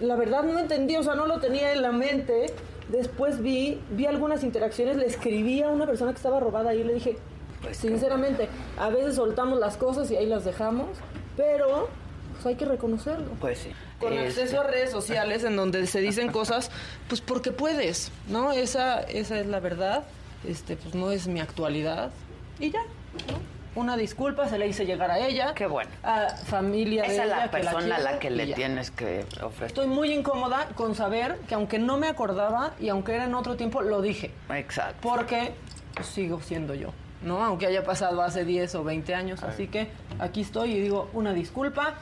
la 0.00 0.16
verdad 0.16 0.42
no 0.42 0.58
entendí, 0.58 0.96
o 0.96 1.02
sea, 1.02 1.14
no 1.14 1.26
lo 1.26 1.38
tenía 1.40 1.72
en 1.72 1.82
la 1.82 1.92
mente. 1.92 2.46
Después 2.88 3.40
vi, 3.42 3.80
vi 3.90 4.06
algunas 4.06 4.44
interacciones, 4.44 4.96
le 4.96 5.06
escribí 5.06 5.62
a 5.62 5.68
una 5.70 5.86
persona 5.86 6.12
que 6.12 6.16
estaba 6.18 6.38
robada 6.40 6.74
y 6.74 6.84
le 6.84 6.94
dije, 6.94 7.16
pues 7.62 7.76
sinceramente, 7.78 8.48
a 8.78 8.90
veces 8.90 9.16
soltamos 9.16 9.58
las 9.58 9.76
cosas 9.76 10.10
y 10.10 10.16
ahí 10.16 10.26
las 10.26 10.44
dejamos, 10.44 10.88
pero 11.36 11.88
pues 12.34 12.46
hay 12.46 12.54
que 12.54 12.64
reconocerlo. 12.66 13.30
Pues 13.40 13.58
sí. 13.58 13.70
Con 14.00 14.12
Este, 14.12 14.42
acceso 14.42 14.60
a 14.60 14.64
redes 14.64 14.90
sociales 14.90 15.44
en 15.44 15.56
donde 15.56 15.86
se 15.86 16.00
dicen 16.00 16.30
cosas, 16.30 16.70
pues 17.08 17.20
porque 17.20 17.50
puedes, 17.50 18.10
¿no? 18.28 18.52
Esa, 18.52 19.00
esa 19.00 19.40
es 19.40 19.46
la 19.46 19.60
verdad, 19.60 20.04
este, 20.46 20.76
pues 20.76 20.94
no 20.94 21.10
es 21.12 21.26
mi 21.26 21.40
actualidad 21.40 22.10
y 22.58 22.70
ya, 22.70 22.82
¿no? 22.82 23.56
Una 23.76 23.94
disculpa 23.98 24.48
se 24.48 24.56
le 24.58 24.66
hice 24.66 24.86
llegar 24.86 25.10
a 25.10 25.18
ella. 25.18 25.52
Qué 25.54 25.66
bueno. 25.66 25.90
A 26.02 26.30
familia 26.30 27.02
de 27.02 27.08
Esa 27.08 27.24
es 27.24 27.26
ella 27.26 27.36
la 27.36 27.42
que 27.42 27.48
persona 27.50 27.96
a 27.96 27.98
la 28.00 28.18
que 28.18 28.30
le 28.30 28.54
tienes 28.54 28.90
que 28.90 29.26
ofrecer. 29.42 29.66
Estoy 29.66 29.86
muy 29.86 30.12
incómoda 30.12 30.68
con 30.74 30.94
saber 30.94 31.38
que 31.46 31.54
aunque 31.54 31.78
no 31.78 31.98
me 31.98 32.08
acordaba 32.08 32.72
y 32.80 32.88
aunque 32.88 33.14
era 33.14 33.24
en 33.24 33.34
otro 33.34 33.56
tiempo, 33.56 33.82
lo 33.82 34.00
dije. 34.00 34.30
Exacto. 34.48 34.96
Porque 35.02 35.52
pues, 35.94 36.06
sigo 36.06 36.40
siendo 36.40 36.74
yo, 36.74 36.94
¿no? 37.20 37.44
Aunque 37.44 37.66
haya 37.66 37.84
pasado 37.84 38.22
hace 38.22 38.46
10 38.46 38.76
o 38.76 38.84
20 38.84 39.14
años. 39.14 39.42
Así 39.42 39.68
que 39.68 39.88
aquí 40.18 40.40
estoy 40.40 40.72
y 40.72 40.80
digo 40.80 41.10
una 41.12 41.34
disculpa. 41.34 41.96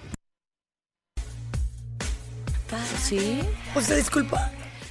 Sí. 3.00 3.40
Pues 3.72 3.86
se 3.86 3.96
disculpa. 3.96 4.50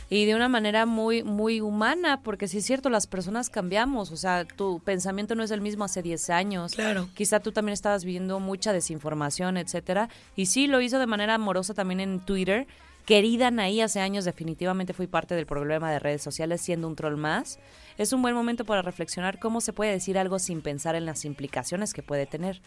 Y 0.09 0.25
de 0.25 0.35
una 0.35 0.47
manera 0.47 0.85
muy, 0.85 1.23
muy 1.23 1.59
humana, 1.59 2.21
porque 2.21 2.47
sí 2.47 2.59
es 2.59 2.65
cierto, 2.65 2.89
las 2.89 3.07
personas 3.07 3.49
cambiamos, 3.49 4.11
o 4.11 4.17
sea, 4.17 4.45
tu 4.45 4.79
pensamiento 4.79 5.33
no 5.33 5.41
es 5.41 5.49
el 5.49 5.59
mismo 5.59 5.85
hace 5.85 6.03
10 6.03 6.29
años. 6.29 6.73
Claro. 6.73 7.09
Quizá 7.15 7.39
tú 7.39 7.51
también 7.51 7.73
estabas 7.73 8.05
viviendo 8.05 8.39
mucha 8.39 8.73
desinformación, 8.73 9.57
etcétera. 9.57 10.09
Y 10.35 10.45
sí, 10.45 10.67
lo 10.67 10.81
hizo 10.81 10.99
de 10.99 11.07
manera 11.07 11.33
amorosa 11.35 11.73
también 11.73 11.99
en 11.99 12.19
Twitter. 12.19 12.67
Querida 13.05 13.47
Anaí, 13.47 13.81
hace 13.81 13.99
años 13.99 14.25
definitivamente 14.25 14.93
fui 14.93 15.07
parte 15.07 15.35
del 15.35 15.45
problema 15.45 15.91
de 15.91 15.99
redes 15.99 16.21
sociales 16.21 16.61
siendo 16.61 16.87
un 16.87 16.95
troll 16.95 17.17
más. 17.17 17.59
Es 17.97 18.13
un 18.13 18.21
buen 18.21 18.35
momento 18.35 18.65
para 18.65 18.81
reflexionar 18.81 19.39
cómo 19.39 19.61
se 19.61 19.73
puede 19.73 19.91
decir 19.91 20.17
algo 20.17 20.39
sin 20.39 20.61
pensar 20.61 20.95
en 20.95 21.05
las 21.05 21.25
implicaciones 21.25 21.93
que 21.93 22.03
puede 22.03 22.25
tener. 22.25 22.61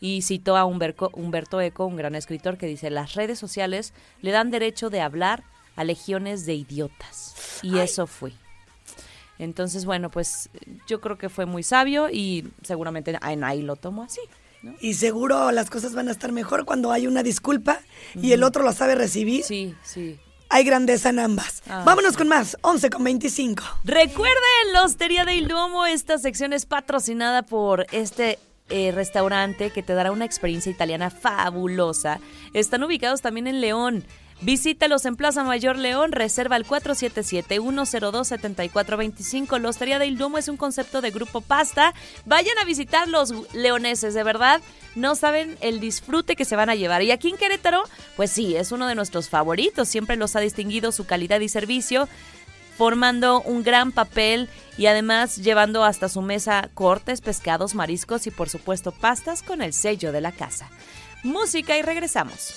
Y 0.00 0.22
citó 0.22 0.56
a 0.56 0.64
Humberto 0.64 1.60
Eco, 1.60 1.86
un 1.86 1.96
gran 1.96 2.14
escritor, 2.14 2.58
que 2.58 2.66
dice, 2.66 2.90
las 2.90 3.14
redes 3.14 3.38
sociales 3.38 3.94
le 4.20 4.32
dan 4.32 4.50
derecho 4.50 4.90
de 4.90 5.00
hablar 5.00 5.44
a 5.76 5.84
legiones 5.84 6.44
de 6.44 6.54
idiotas. 6.54 7.60
Y 7.62 7.78
eso 7.78 8.06
fui. 8.06 8.34
Entonces, 9.38 9.84
bueno, 9.84 10.10
pues 10.10 10.50
yo 10.86 11.00
creo 11.00 11.18
que 11.18 11.28
fue 11.28 11.46
muy 11.46 11.62
sabio 11.62 12.08
y 12.10 12.48
seguramente 12.62 13.16
Anaí 13.20 13.62
lo 13.62 13.76
tomó 13.76 14.02
así. 14.02 14.20
¿No? 14.62 14.74
Y 14.80 14.94
seguro 14.94 15.50
las 15.52 15.70
cosas 15.70 15.94
van 15.94 16.08
a 16.08 16.12
estar 16.12 16.32
mejor 16.32 16.64
cuando 16.64 16.92
hay 16.92 17.06
una 17.06 17.22
disculpa 17.22 17.80
y 18.14 18.32
el 18.32 18.42
otro 18.42 18.62
lo 18.62 18.72
sabe 18.72 18.94
recibir. 18.94 19.44
Sí, 19.44 19.74
sí. 19.82 20.18
Hay 20.48 20.64
grandeza 20.64 21.08
en 21.08 21.18
ambas. 21.18 21.62
Ah, 21.66 21.82
Vámonos 21.86 22.16
con 22.16 22.28
más. 22.28 22.58
11 22.60 22.90
con 22.90 23.04
25. 23.04 23.64
Recuerden, 23.84 24.72
la 24.74 24.84
Hostería 24.84 25.24
del 25.24 25.48
Duomo, 25.48 25.86
esta 25.86 26.18
sección 26.18 26.52
es 26.52 26.66
patrocinada 26.66 27.42
por 27.42 27.86
este 27.90 28.38
eh, 28.68 28.92
restaurante 28.92 29.70
que 29.70 29.82
te 29.82 29.94
dará 29.94 30.12
una 30.12 30.26
experiencia 30.26 30.70
italiana 30.70 31.10
fabulosa. 31.10 32.20
Están 32.52 32.82
ubicados 32.82 33.22
también 33.22 33.46
en 33.46 33.60
León. 33.60 34.04
Visítalos 34.42 35.06
en 35.06 35.14
Plaza 35.14 35.44
Mayor 35.44 35.78
León, 35.78 36.10
reserva 36.10 36.56
al 36.56 36.66
477-102-7425. 36.66 39.60
La 39.60 39.68
Hostería 39.68 40.00
del 40.00 40.18
Duomo 40.18 40.36
es 40.36 40.48
un 40.48 40.56
concepto 40.56 41.00
de 41.00 41.12
grupo 41.12 41.42
pasta. 41.42 41.94
Vayan 42.26 42.58
a 42.58 42.64
visitar 42.64 43.06
los 43.06 43.32
leoneses, 43.54 44.14
de 44.14 44.24
verdad. 44.24 44.60
No 44.96 45.14
saben 45.14 45.56
el 45.60 45.78
disfrute 45.78 46.34
que 46.34 46.44
se 46.44 46.56
van 46.56 46.70
a 46.70 46.74
llevar. 46.74 47.02
Y 47.02 47.12
aquí 47.12 47.28
en 47.28 47.36
Querétaro, 47.36 47.84
pues 48.16 48.32
sí, 48.32 48.56
es 48.56 48.72
uno 48.72 48.88
de 48.88 48.96
nuestros 48.96 49.28
favoritos. 49.28 49.88
Siempre 49.88 50.16
los 50.16 50.34
ha 50.34 50.40
distinguido 50.40 50.90
su 50.90 51.06
calidad 51.06 51.38
y 51.38 51.48
servicio 51.48 52.08
formando 52.76 53.42
un 53.42 53.62
gran 53.62 53.92
papel 53.92 54.48
y 54.76 54.86
además 54.86 55.36
llevando 55.36 55.84
hasta 55.84 56.08
su 56.08 56.20
mesa 56.20 56.68
cortes, 56.74 57.20
pescados, 57.20 57.76
mariscos 57.76 58.26
y 58.26 58.32
por 58.32 58.48
supuesto 58.48 58.90
pastas 58.90 59.44
con 59.44 59.62
el 59.62 59.72
sello 59.72 60.10
de 60.10 60.20
la 60.20 60.32
casa. 60.32 60.68
Música 61.22 61.78
y 61.78 61.82
regresamos. 61.82 62.52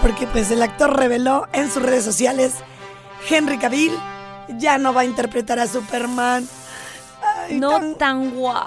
Porque 0.00 0.28
pues 0.28 0.52
el 0.52 0.62
actor 0.62 0.96
reveló 0.96 1.48
en 1.52 1.68
sus 1.68 1.82
redes 1.82 2.04
sociales 2.04 2.54
Henry 3.28 3.58
Cavill 3.58 3.92
ya 4.58 4.78
no 4.78 4.94
va 4.94 5.00
a 5.00 5.04
interpretar 5.04 5.58
a 5.58 5.66
Superman. 5.66 6.48
Ay, 7.48 7.58
No 7.58 7.96
tan 7.96 8.30
guau. 8.30 8.64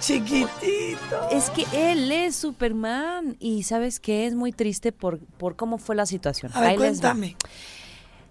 chiquitito. 0.00 1.28
Es 1.30 1.48
que 1.50 1.64
él 1.92 2.10
es 2.10 2.34
Superman 2.34 3.36
y 3.38 3.62
sabes 3.62 4.00
que 4.00 4.26
es 4.26 4.34
muy 4.34 4.50
triste 4.50 4.90
por, 4.90 5.20
por 5.38 5.54
cómo 5.54 5.78
fue 5.78 5.94
la 5.94 6.06
situación. 6.06 6.50
A 6.56 6.60
ver, 6.60 6.70
Ahí 6.70 6.76
cuéntame. 6.76 7.36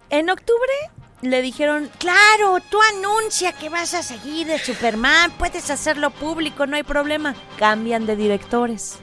En 0.10 0.30
octubre 0.30 0.74
le 1.21 1.41
dijeron, 1.41 1.89
claro, 1.97 2.58
tú 2.69 2.78
anuncia 2.97 3.54
que 3.54 3.69
vas 3.69 3.93
a 3.93 4.04
seguir 4.04 4.47
de 4.47 4.60
Superman, 4.60 5.32
puedes 5.39 5.69
hacerlo 5.69 6.12
público, 6.12 6.67
no 6.67 6.76
hay 6.76 6.84
problema. 6.84 7.36
Cambian 7.58 8.06
de 8.06 8.17
directores. 8.17 8.97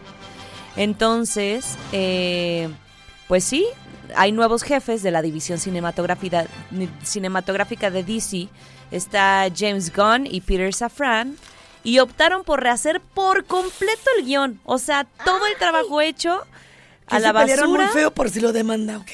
Entonces, 0.76 1.78
eh, 1.92 2.68
pues 3.28 3.44
sí, 3.44 3.66
hay 4.16 4.32
nuevos 4.32 4.62
jefes 4.62 5.02
de 5.02 5.10
la 5.10 5.22
división 5.22 5.58
cinematográfica, 5.58 6.46
de 7.90 8.02
DC. 8.02 8.48
Está 8.90 9.46
James 9.54 9.94
Gunn 9.94 10.26
y 10.26 10.40
Peter 10.40 10.72
Safran. 10.74 11.36
Y 11.84 12.00
optaron 12.00 12.42
por 12.42 12.62
rehacer 12.62 13.00
por 13.00 13.44
completo 13.44 14.10
el 14.18 14.24
guion. 14.24 14.60
O 14.64 14.78
sea, 14.78 15.04
todo 15.24 15.46
el 15.46 15.56
trabajo 15.58 16.00
hecho 16.00 16.42
Que 17.08 17.16
a 17.16 17.20
la 17.20 17.28
se 17.28 17.32
basura. 17.32 17.66
muy 17.66 17.86
feo 17.86 18.10
por 18.10 18.30
si 18.30 18.40
lo 18.40 18.52
demanda, 18.52 18.98
ok. 18.98 19.10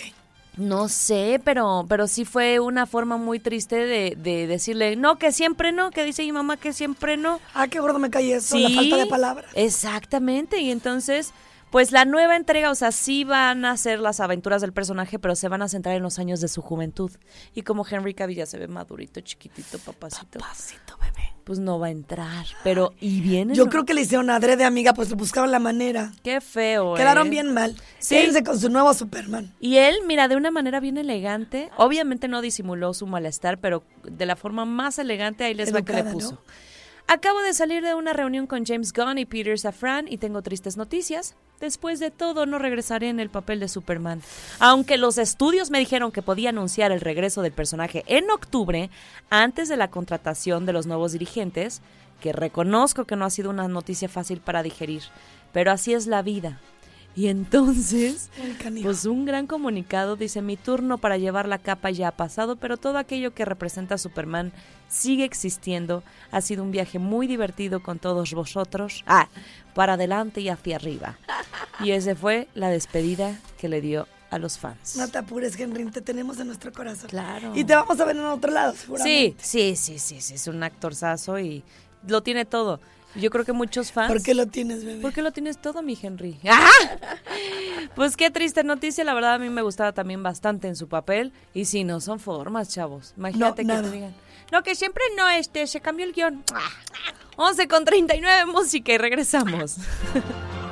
No 0.57 0.89
sé, 0.89 1.41
pero, 1.45 1.85
pero 1.89 2.07
sí 2.07 2.25
fue 2.25 2.61
una 2.61 2.87
forma 2.87 3.17
muy 3.17 3.41
triste 3.41 3.75
de, 3.75 4.15
de 4.17 4.47
decirle, 4.47 4.95
no, 4.95 5.19
que 5.19 5.33
siempre 5.33 5.73
no, 5.73 5.91
que 5.91 6.05
dice 6.05 6.23
mi 6.23 6.31
mamá 6.31 6.57
que 6.57 6.73
siempre 6.73 7.17
no. 7.17 7.41
Ah, 7.55 7.67
qué 7.67 7.81
gordo 7.81 7.99
me 7.99 8.09
cae 8.09 8.35
eso, 8.35 8.57
la 8.57 8.71
falta 8.71 8.97
de 8.97 9.07
palabras. 9.07 9.51
Exactamente, 9.55 10.61
y 10.61 10.71
entonces, 10.71 11.33
pues 11.75 11.91
la 11.91 12.05
nueva 12.05 12.37
entrega, 12.37 12.71
o 12.71 12.77
sea, 12.77 12.93
sí 12.93 13.25
van 13.25 13.65
a 13.65 13.77
ser 13.77 13.99
las 13.99 14.21
aventuras 14.21 14.63
del 14.63 14.73
personaje, 14.73 15.19
pero 15.19 15.35
se 15.35 15.49
van 15.49 15.61
a 15.61 15.67
centrar 15.69 15.97
en 15.97 16.05
los 16.05 16.21
años 16.21 16.41
de 16.41 16.47
su 16.47 16.63
juventud. 16.63 17.11
Y 17.53 17.63
como 17.63 17.85
Henry 17.85 18.15
Cavill 18.15 18.37
ya 18.37 18.47
se 18.47 18.61
ve 18.61 18.69
madurito, 18.69 19.21
chiquitito, 19.21 19.81
papacito. 19.81 20.39
Papacito, 20.39 20.97
bebé. 20.99 21.35
Pues 21.43 21.59
no 21.59 21.81
va 21.81 21.89
a 21.89 21.91
entrar, 21.91 22.47
pero, 22.63 22.93
y 23.01 23.21
viene. 23.23 23.57
Yo 23.57 23.69
creo 23.69 23.85
que 23.85 23.93
le 23.93 24.03
hicieron 24.03 24.31
adrede, 24.31 24.63
amiga, 24.63 24.95
pues 24.95 25.13
buscaron 25.15 25.51
la 25.51 25.59
manera. 25.59 26.13
Qué 26.23 26.41
feo, 26.41 26.95
Quedaron 26.95 27.27
¿eh? 27.27 27.31
bien 27.31 27.53
mal. 27.53 27.75
Sí. 27.99 28.15
Quédense 28.15 28.45
con 28.45 28.57
su 28.57 28.69
nuevo 28.69 28.95
Superman. 28.95 29.53
Y 29.59 29.79
él, 29.79 29.97
mira, 30.07 30.29
de 30.29 30.37
una 30.37 30.53
manera 30.53 30.79
bien 30.79 30.97
elegante, 30.97 31.73
obviamente 31.77 32.29
no 32.29 32.41
disimuló 32.41 32.95
su 32.95 33.09
malestar, 33.09 33.59
pero 33.59 33.83
de 34.05 34.27
la 34.27 34.37
forma 34.37 34.65
más 34.65 35.01
elegante 35.01 35.43
ahí 35.43 35.55
les 35.55 35.75
va 35.75 35.83
que 35.83 35.93
le 35.93 36.05
puso. 36.05 36.35
¿no? 36.35 36.41
Acabo 37.07 37.43
de 37.43 37.53
salir 37.53 37.83
de 37.83 37.95
una 37.95 38.13
reunión 38.13 38.47
con 38.47 38.65
James 38.65 38.93
Gunn 38.93 39.19
y 39.19 39.27
Peter 39.27 39.59
Safran 39.59 40.07
y 40.09 40.19
tengo 40.19 40.41
tristes 40.41 40.77
noticias. 40.77 41.35
Después 41.61 42.01
de 42.01 42.11
todo, 42.11 42.47
no 42.47 42.59
regresaré 42.59 43.09
en 43.09 43.21
el 43.21 43.31
papel 43.31 43.61
de 43.61 43.69
Superman. 43.69 44.23
Aunque 44.59 44.99
los 44.99 45.19
estudios 45.19 45.71
me 45.71 45.79
dijeron 45.79 46.13
que 46.13 46.23
podía 46.23 46.51
anunciar 46.51 46.93
el 46.93 47.01
regreso 47.01 47.43
del 47.43 47.53
personaje 47.53 48.05
en 48.07 48.31
octubre, 48.31 48.91
antes 49.31 49.69
de 49.69 49.77
la 49.77 49.91
contratación 49.91 50.67
de 50.67 50.73
los 50.73 50.87
nuevos 50.87 51.13
dirigentes, 51.13 51.81
que 52.21 52.33
reconozco 52.33 53.05
que 53.05 53.17
no 53.17 53.25
ha 53.25 53.31
sido 53.31 53.51
una 53.51 53.69
noticia 53.69 54.09
fácil 54.09 54.41
para 54.41 54.63
digerir, 54.63 55.03
pero 55.53 55.71
así 55.71 55.95
es 55.95 56.07
la 56.07 56.23
vida. 56.23 56.61
Y 57.17 57.29
entonces, 57.29 58.29
pues 58.83 59.05
un 59.05 59.25
gran 59.25 59.47
comunicado 59.47 60.17
dice, 60.17 60.43
mi 60.43 60.57
turno 60.57 60.99
para 60.99 61.17
llevar 61.17 61.47
la 61.47 61.59
capa 61.59 61.91
ya 61.91 62.09
ha 62.09 62.17
pasado, 62.17 62.57
pero 62.57 62.77
todo 62.77 62.99
aquello 62.99 63.33
que 63.35 63.45
representa 63.45 63.95
a 63.95 63.99
Superman 63.99 64.53
sigue 64.89 65.25
existiendo. 65.25 66.03
Ha 66.33 66.41
sido 66.41 66.65
un 66.65 66.73
viaje 66.73 66.99
muy 66.99 67.27
divertido 67.29 67.83
con 67.83 67.99
todos 68.01 68.33
vosotros. 68.35 69.05
Ah, 69.07 69.29
para 69.75 69.93
adelante 69.93 70.41
y 70.41 70.49
hacia 70.49 70.75
arriba. 70.77 71.17
Y 71.81 71.93
esa 71.93 72.17
fue 72.17 72.49
la 72.55 72.69
despedida 72.69 73.39
que 73.59 73.69
le 73.69 73.81
dio 73.81 74.09
a 74.31 74.39
los 74.39 74.59
fans. 74.59 74.97
No 74.97 75.07
te 75.09 75.19
apures, 75.19 75.59
Henry, 75.59 75.85
te 75.93 76.01
tenemos 76.01 76.41
en 76.41 76.49
nuestro 76.49 76.73
corazón. 76.73 77.09
Claro. 77.11 77.53
Y 77.55 77.63
te 77.65 77.75
vamos 77.77 78.01
a 78.01 78.05
ver 78.05 78.17
en 78.17 78.25
otro 78.25 78.51
lado, 78.51 78.73
Sí, 78.73 78.79
seguramente. 78.81 79.37
sí, 79.39 79.77
sí, 79.77 79.99
sí, 80.01 80.21
sí, 80.21 80.35
es 80.35 80.47
un 80.49 80.63
actorzazo 80.65 81.39
y 81.39 81.63
lo 82.09 82.23
tiene 82.25 82.45
todo. 82.45 82.81
Yo 83.15 83.31
creo 83.31 83.45
que 83.45 83.53
muchos 83.53 83.93
fans... 83.93 84.13
¿Por 84.13 84.23
qué 84.23 84.35
lo 84.35 84.47
tienes, 84.47 84.85
bebé? 84.85 85.01
¿Por 85.01 85.13
qué 85.13 85.23
lo 85.23 85.31
tienes 85.33 85.59
todo, 85.59 85.83
mi 85.83 85.99
Henry? 86.01 86.39
¡Ah! 86.49 86.69
Pues 87.95 88.17
qué 88.17 88.31
triste 88.31 88.65
noticia, 88.65 89.05
la 89.05 89.15
verdad 89.15 89.35
a 89.35 89.39
mí 89.39 89.49
me 89.51 89.63
gustaba 89.63 89.93
también 89.93 90.23
bastante 90.23 90.67
en 90.69 90.77
su 90.77 90.89
papel. 90.89 91.33
Y 91.53 91.67
sí, 91.67 91.85
no 91.85 92.01
son 92.01 92.19
formas, 92.19 92.69
chavos. 92.71 93.15
Imagínate 93.17 93.65
No, 93.65 93.77
que 93.77 93.83
te 93.83 93.91
digan. 93.91 94.15
No, 94.53 94.63
que 94.63 94.75
siempre 94.75 95.03
no, 95.17 95.29
este, 95.29 95.67
se 95.67 95.81
cambió 95.81 96.05
el 96.07 96.13
guion. 96.13 96.45
¡Ah! 96.53 96.71
11 97.37 97.69
con 97.69 97.85
39 97.85 98.47
música 98.47 98.93
y 98.93 98.99
regresamos. 98.99 99.77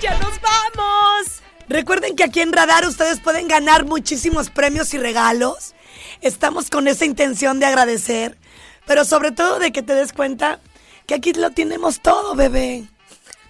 ya 0.00 0.18
nos 0.18 0.40
vamos! 0.40 1.42
Recuerden 1.68 2.16
que 2.16 2.24
aquí 2.24 2.40
en 2.40 2.52
Radar 2.52 2.86
ustedes 2.86 3.20
pueden 3.20 3.48
ganar 3.48 3.84
muchísimos 3.84 4.50
premios 4.50 4.94
y 4.94 4.98
regalos. 4.98 5.74
Estamos 6.20 6.70
con 6.70 6.88
esa 6.88 7.04
intención 7.04 7.60
de 7.60 7.66
agradecer, 7.66 8.38
pero 8.86 9.04
sobre 9.04 9.32
todo 9.32 9.58
de 9.58 9.72
que 9.72 9.82
te 9.82 9.94
des 9.94 10.12
cuenta 10.12 10.60
que 11.06 11.14
aquí 11.14 11.32
lo 11.32 11.50
tenemos 11.50 12.00
todo, 12.00 12.34
bebé. 12.34 12.88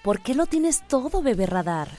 ¿Por 0.03 0.21
qué 0.21 0.33
lo 0.33 0.45
tienes 0.45 0.85
todo, 0.87 1.21
bebé 1.21 1.45
radar? 1.45 1.89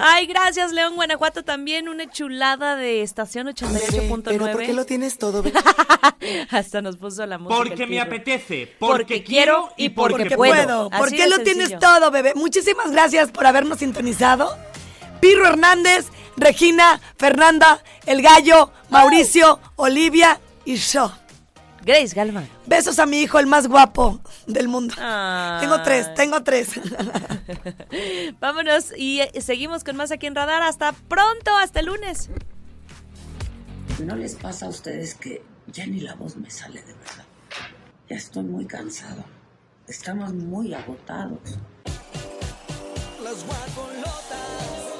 Ay, 0.00 0.26
gracias, 0.26 0.72
León 0.72 0.94
Guanajuato. 0.96 1.44
También 1.44 1.88
una 1.88 2.10
chulada 2.10 2.76
de 2.76 3.02
estación 3.02 3.46
88.9. 3.48 4.86
tienes 4.86 5.18
todo, 5.18 5.42
Hasta 6.50 6.82
nos 6.82 6.96
puso 6.96 7.24
la 7.26 7.38
música. 7.38 7.56
Porque 7.56 7.86
me 7.86 8.00
apetece, 8.00 8.74
Porque 8.78 8.96
porque 8.96 9.24
quiero 9.24 9.70
y 9.76 9.90
porque 9.90 10.16
porque 10.24 10.36
puedo. 10.36 10.88
puedo. 10.88 10.90
¿Por 10.90 11.10
qué 11.10 11.26
lo 11.28 11.36
sencillo. 11.36 11.44
tienes 11.44 11.78
todo, 11.78 12.10
bebé? 12.10 12.32
Muchísimas 12.34 12.90
gracias 12.90 13.30
por 13.30 13.46
habernos 13.46 13.78
sintonizado. 13.78 14.56
Pirro 15.20 15.46
Hernández, 15.46 16.06
Regina, 16.36 17.00
Fernanda, 17.18 17.82
El 18.04 18.22
Gallo, 18.22 18.70
Mauricio, 18.90 19.60
Olivia 19.76 20.40
y 20.64 20.76
yo. 20.76 21.12
Grace 21.82 22.14
Galvan. 22.14 22.55
Besos 22.66 22.98
a 22.98 23.06
mi 23.06 23.22
hijo, 23.22 23.38
el 23.38 23.46
más 23.46 23.68
guapo 23.68 24.20
del 24.46 24.68
mundo. 24.68 24.94
Ay. 24.98 25.60
Tengo 25.60 25.82
tres, 25.82 26.14
tengo 26.14 26.42
tres. 26.42 26.70
Vámonos 28.40 28.92
y 28.96 29.20
eh, 29.20 29.40
seguimos 29.40 29.84
con 29.84 29.96
más 29.96 30.10
aquí 30.10 30.26
en 30.26 30.34
Radar. 30.34 30.62
Hasta 30.62 30.92
pronto, 30.92 31.56
hasta 31.56 31.80
el 31.80 31.86
lunes. 31.86 32.28
¿No 34.04 34.16
les 34.16 34.34
pasa 34.34 34.66
a 34.66 34.68
ustedes 34.68 35.14
que 35.14 35.42
ya 35.68 35.86
ni 35.86 36.00
la 36.00 36.14
voz 36.14 36.36
me 36.36 36.50
sale 36.50 36.82
de 36.82 36.92
verdad? 36.92 37.24
Ya 38.08 38.16
estoy 38.16 38.44
muy 38.44 38.66
cansado. 38.66 39.24
Estamos 39.86 40.34
muy 40.34 40.74
agotados. 40.74 41.58
Las 43.22 43.44
guacolotas. 43.46 44.95